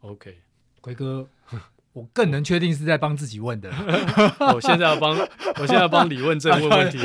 [0.00, 0.38] ，OK，
[0.80, 1.28] 奎哥。
[1.92, 3.68] 我更能确定是在帮自己问的。
[4.54, 5.16] 我现在要帮，
[5.56, 6.98] 我现在要帮李问正问问题。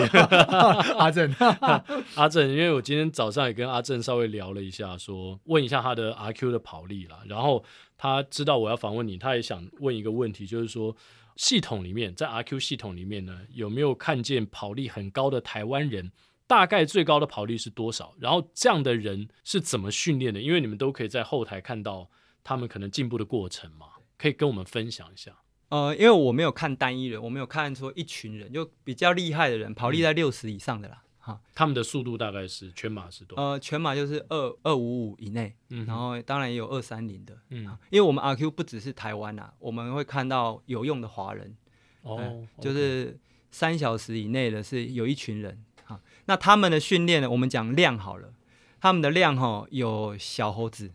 [0.97, 1.33] 阿正，
[2.15, 7.19] 阿正，因为我今天早上也跟阿正稍微聊了一下，说问一下他的 RQ 的跑力啦。
[7.27, 7.63] 然后
[7.97, 10.95] 他知道我要访问你，他也想问一个问题，就是说
[11.35, 16.11] 系统里面，在 RQ 系统里面呢，有没有看见跑力很高的台湾人？
[16.47, 18.13] 大概最高的跑力是多少？
[18.19, 20.39] 然后这样的人是怎么训练的？
[20.39, 22.07] 因为你们都可以在后台看到
[22.43, 23.87] 他们可能进步的过程嘛。
[24.17, 25.31] 可以跟我们分享一下。
[25.69, 31.01] 呃，因为我没有看单一人，我没有看说一群人，就比较厉害的人，跑力在六十以上的啦。
[31.17, 33.43] 哈、嗯，他们的速度大概是全马是多少？
[33.43, 41.55] 呃，全马就是二二五五以内，嗯，然后当然也有二三零的，嗯，因为我们 RQ 不只是台湾啊，我们会看到有用的华人，
[42.03, 48.31] 哦、嗯，就是三小时以内的是有一群人，哈，那他们的训练呢，我们讲量好了。
[48.79, 50.91] 他们的量哈有小猴子，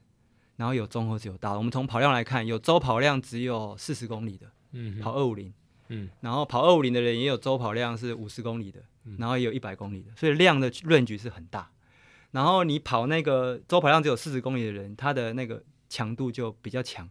[0.60, 1.56] 然后有中和只，有大。
[1.56, 5.50] 我们从跑量来看，有周跑量只有四十公里的，嗯，跑二五零，
[5.88, 8.84] 嗯，然后跑二五零的人也有周跑量是五十公里的，
[9.16, 11.72] 然后也有一百公里的，所以量的 range 是很大。
[12.32, 17.08] 然后你跑那个周跑量只有四十公里的人，他的那个强度就比较强，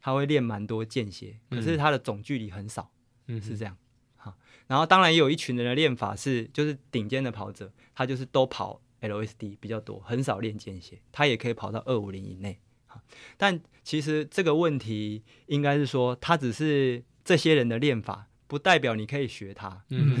[0.00, 2.90] 他会练蛮多间歇，可是他的总距离很少，
[3.28, 3.76] 嗯，是这样。
[4.16, 4.36] 好，
[4.66, 12.58] 然后当然也有一群人的练法是，就是顶尖的跑者，他就是都跑 LSD 比较多，很少练间歇，他也可以跑到二五零以内。
[12.88, 13.00] 好，
[13.36, 18.26] 但其实这个问题应该是说，他只是这些人的练法。
[18.48, 20.16] 不代表你可以学它，嗯，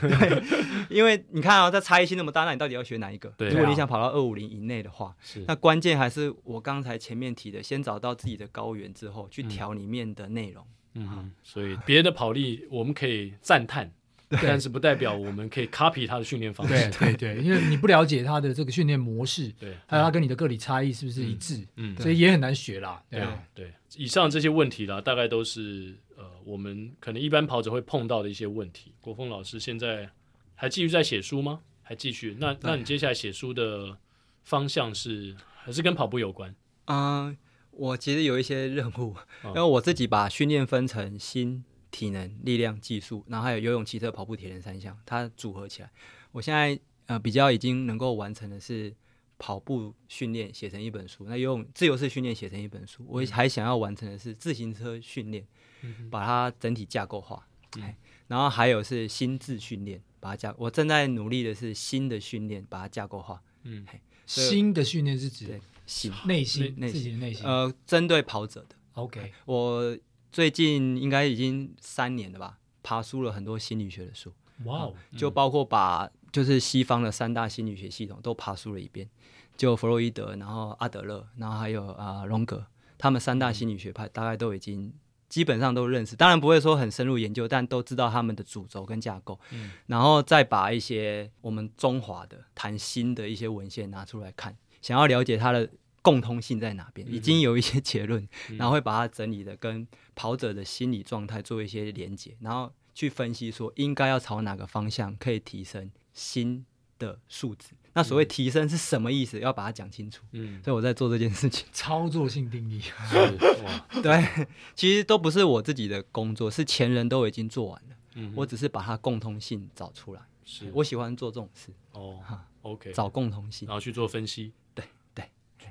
[0.00, 0.42] 对，
[0.90, 3.32] 因为你看啊，这差异性那么大，那你到底要学哪一个？
[3.38, 10.66] 对啊，如果你想跑到二五零以内的话，是，那关键还是我刚才前面提的，先找到自己的高原之后，去调里面的内容。
[10.94, 13.92] 嗯，嗯，所以别人的跑力我们可以赞叹，
[14.28, 16.90] 但是不代表我们可以 copy 他的训练方式。
[16.98, 21.56] 对对对， 因为你不了解他的这个训练模式，对，还有他跟你的个体差异是不是一致？
[21.76, 23.02] 嗯，嗯，所以也很难学啦。
[23.10, 23.22] 对
[23.54, 25.94] 对，以上这些问题啦，大概都是。
[26.18, 28.90] 呃，我们可能一般跑者会碰到的一些问题。
[29.02, 30.08] 国峰老师现在
[30.54, 31.60] 还继续在写书吗？
[31.82, 32.34] 还继续？
[32.40, 33.94] 那那你接下来写书的
[34.42, 36.54] 方向是还是跟跑步有关？
[36.86, 36.96] 嗯、
[37.26, 37.36] 呃，
[37.70, 39.14] 我其实有一些任务，
[39.44, 41.62] 因为我自己把训练分成心、
[41.96, 45.90] 体能、力量、技术，然后还有游泳、骑车、跑步、铁人三项，它组合起来。
[46.32, 48.94] 我现在呃比较已经能够完成的是。
[49.38, 55.46] 跑步训练写成一本书，那游泳自由式训练写成一本书，我还想要完成的是自行车训练，
[55.82, 57.46] 嗯、把它整体架构化。
[57.76, 57.94] 嗯、
[58.28, 60.54] 然后还有是心智训练，把它架。
[60.56, 63.42] 我正在努力的是新的训练，把它架构化。
[63.64, 63.86] 嗯，
[64.24, 68.74] 新的训练是指心内心内心内心呃，针对跑者的。
[68.94, 69.98] OK，我
[70.30, 74.32] 最近应该已经三年了吧，爬书了很多心理学的书。
[74.64, 79.08] 哇、嗯，就包括把就是西方的三大心理学系统都爬书了一遍。
[79.56, 82.66] 就弗洛伊德，然后阿德勒，然后还有啊荣格，
[82.98, 84.92] 他们三大心理学派大概都已经
[85.30, 89.40] 基本上都认识，当然不会说很深入研究，但都知道他们的主轴跟架构。
[89.52, 95.70] 嗯，然后再把一些我们中华的谈心的一些文献拿出来看，想要了解它的
[96.06, 99.84] 共通性在哪边，已经有一些结论，然后会把它整理的跟
[100.14, 106.64] 跑者的心理状态做一些连接，然后去分析说应该要朝哪个方向可以提升新
[106.96, 107.70] 的素质。
[107.94, 109.40] 那所谓提升是什么意思？
[109.40, 110.22] 要把它讲清楚。
[110.30, 111.66] 嗯，所以我在做这件事情。
[111.72, 112.80] 操作性定义。
[113.64, 114.46] 哇，对，
[114.76, 117.96] 其实都不是我自己的工作，是前人都已经做完了。
[118.14, 120.22] 嗯，我只是把它共通性找出来。
[120.44, 121.72] 是我喜欢做这种事。
[121.90, 122.20] 哦
[122.62, 124.52] ，OK，找共通性，然后去做分析。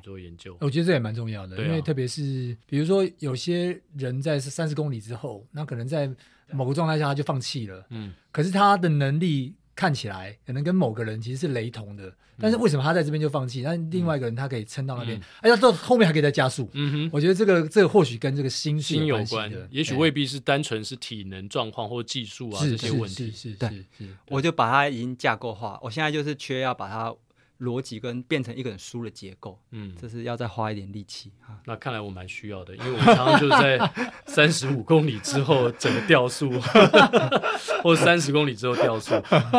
[0.05, 0.55] 做研究。
[0.61, 6.09] 我觉得这也蛮重要的，因为特别是比如说有些人在三十公里之后，那可能在
[6.51, 7.85] 某个状态下他就放弃了。
[7.89, 9.55] 嗯，可是他的能力。
[9.77, 13.61] 看起来可能跟某个人其实是雷同的，但是为什么他在这边就放弃？
[13.61, 16.69] 那、嗯、另外一个人他可以撑到那边，哎、到后面还可以再加速。
[16.71, 23.25] 嗯哼，我觉得这个这个或许跟这个心心有关的，也许未必是单纯是体能状况或技术啊这些问题。
[23.25, 25.77] 是是是，是，对，是是，我就把它已经架构化。
[25.83, 27.13] 我现在就是缺要把它。
[27.59, 31.55] 逻辑跟变成一本书的结构，嗯，这是要再花一点力气啊。
[31.65, 33.91] 那看来我蛮需要的，因为我常常就是在
[34.27, 36.51] 三十五公里之后整个掉速，
[37.81, 39.13] 或者三十公里之后掉速，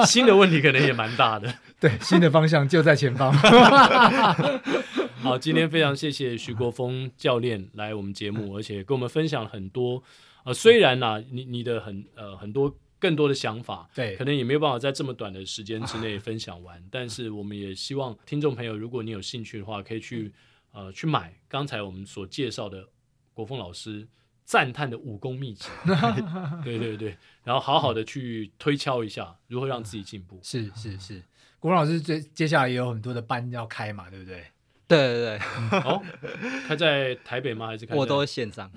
[0.04, 1.52] 新的问题可能也蛮大的。
[1.80, 3.32] 对，新的方向就在前方。
[5.22, 10.02] 好，今天非常谢谢徐国峰教练来我们节目，而且跟我们分享很多。
[10.44, 12.76] 呃，虽然呢、啊，你你的很呃很多。
[12.98, 16.82] 更多的想法，对，可能也没有办法在这么短的时间之内分享完。
[16.90, 20.32] 但是我们也希望听众朋友，如果你有兴趣的话，可以去
[20.72, 22.88] 呃去买刚才我们所介绍的
[23.34, 24.06] 国峰老师
[24.44, 25.68] 赞叹的武功秘籍，
[26.64, 30.40] 对对对，然后好好的去推敲一下如何让自己进步。
[30.42, 31.22] 是是是，
[31.58, 34.44] 国峰老师接接下来也有很多的班要开嘛，对不对？
[34.88, 35.38] 对对
[35.70, 36.00] 对，哦，
[36.68, 37.66] 开在台北吗？
[37.66, 38.70] 还是开在我都线上？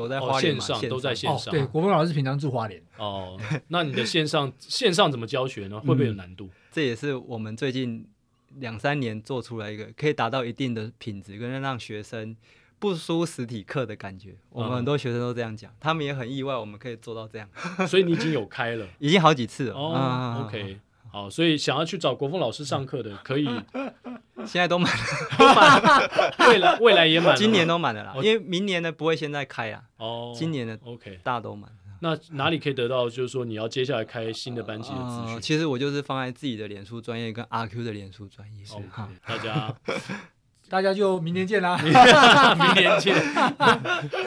[0.00, 1.52] 我在花莲、哦、线上都在线上。
[1.52, 2.82] 哦、对，国峰老师平常住花莲。
[2.98, 3.38] 哦，
[3.68, 5.78] 那你的线上线上怎么教学呢？
[5.80, 6.48] 会不会有难度？
[6.70, 8.06] 这也是我们最近
[8.56, 12.36] 两三年做出来一个可以达到一定的品质，跟让学生
[12.78, 14.34] 不输实体课的感觉。
[14.50, 17.48] 我们很多学生都这样讲，他们也很意外，我们可以做到这样。
[17.86, 19.74] 所以你已经有 开了，已经好几次了。
[19.74, 20.80] 哦、嗯、，OK。
[21.14, 23.48] 好，所以想要去找国峰老师上课的，可以，
[24.44, 25.04] 现在都满了，
[25.38, 29.80] 都满了，未来未来也满了，今年都满了啦，因为明年呢不会现在开啊。
[29.98, 31.70] 哦，今年的 OK，大都满。
[32.00, 33.08] 那哪里可以得到？
[33.08, 35.40] 就是说你要接下来开新的班级的资讯？
[35.40, 38.64] 其实我就是放在自己的脸书专业跟阿 Q 的脸书专业。
[38.64, 39.72] 是哈，大家
[40.68, 41.78] 大家就明年见啦，
[42.58, 43.14] 明年见。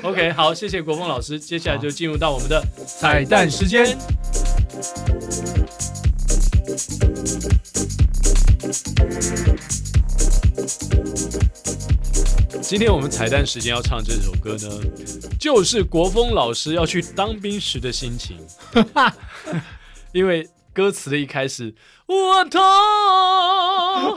[0.03, 3.97] OK，好，谢谢国峰老师，接下来就进入到我们的彩蛋时间。
[12.61, 14.67] 今天我们彩蛋时间要唱这首歌呢，
[15.39, 18.37] 就是国峰老师要去当兵时的心情。
[20.11, 21.73] 因为歌词的一开始，
[22.05, 22.61] 我痛，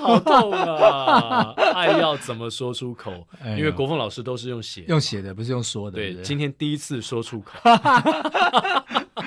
[0.01, 1.55] 好痛啊！
[1.75, 3.13] 爱要怎么说出口？
[3.57, 5.95] 因为国峰老师都是用写，用写的，不是用说的。
[5.95, 7.53] 对，今天第一次说出口。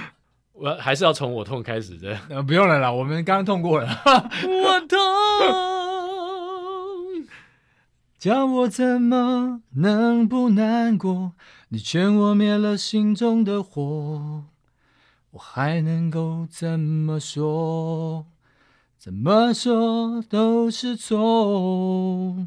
[0.64, 2.18] 我还是要从我痛开始的。
[2.32, 4.02] 呃，不用了啦，我们刚刚痛过了。
[4.06, 4.98] 我痛。
[8.18, 11.34] 叫我怎么能不难过？
[11.68, 14.46] 你劝我灭了心中的火，
[15.32, 18.26] 我还能够怎么说？
[18.98, 22.38] 怎么说都是错。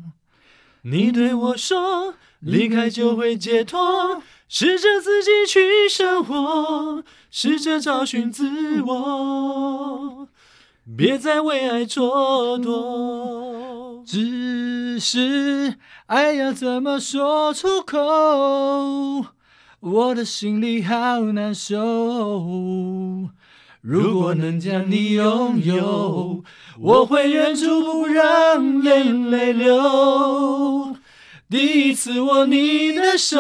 [0.81, 10.28] 你对我说，离开就会解脱，试着自己去生活，试着找寻自我。
[10.97, 15.74] 别再为爱蹉跎，只是
[16.07, 19.26] 爱要怎么说出口？
[19.80, 21.74] 我的心里好难受。
[23.80, 26.43] 如果能将你拥有，
[26.80, 30.97] 我会忍住不让眼泪流。
[31.49, 33.39] 第一次握你的手，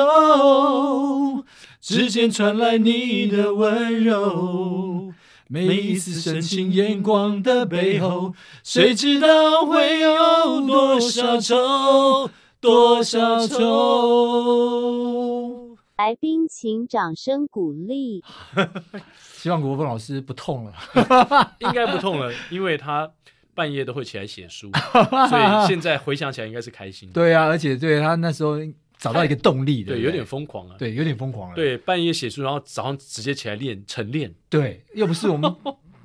[1.80, 5.12] 指尖传来你的温柔。
[5.48, 8.32] 每一次深情眼光的背后，
[8.62, 12.30] 谁知道会有多少愁，
[12.60, 13.66] 多少愁？
[15.98, 18.22] 来宾请掌声鼓励。
[19.34, 20.72] 希望国峰老师不痛了，
[21.58, 23.10] 应该不痛了，因为他
[23.56, 24.70] 半夜都会起来写书，
[25.28, 27.14] 所以现在回想起来应该是开心的。
[27.14, 28.58] 对啊，而且对他那时候。
[28.98, 35.54] 找到一个动力的，对，有点疯狂啊，对，有点疯狂了，对，半夜写书，然后早上直接起来练晨练，对，又不是我们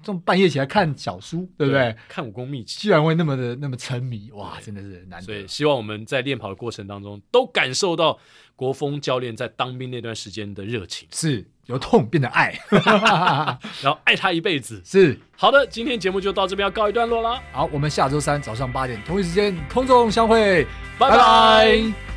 [0.02, 1.96] 这种半夜起来看小书，对不对？
[2.08, 5.26] 看武功秘籍，居然会那么的那么沉迷，哇，真的是难得。
[5.26, 8.18] 所以希望我们在练跑的过程当中，都感受到
[8.56, 12.60] 国峰教练在当兵那段时间的热情，是由痛变得爱，
[13.82, 14.82] 然后爱他一辈子。
[14.86, 17.42] 是好的，今天节目就到这边要告一段落了。
[17.52, 20.66] 好，我们下周三早上八点同一时间空中相会，
[20.98, 21.18] 拜拜。
[21.18, 22.11] 拜拜。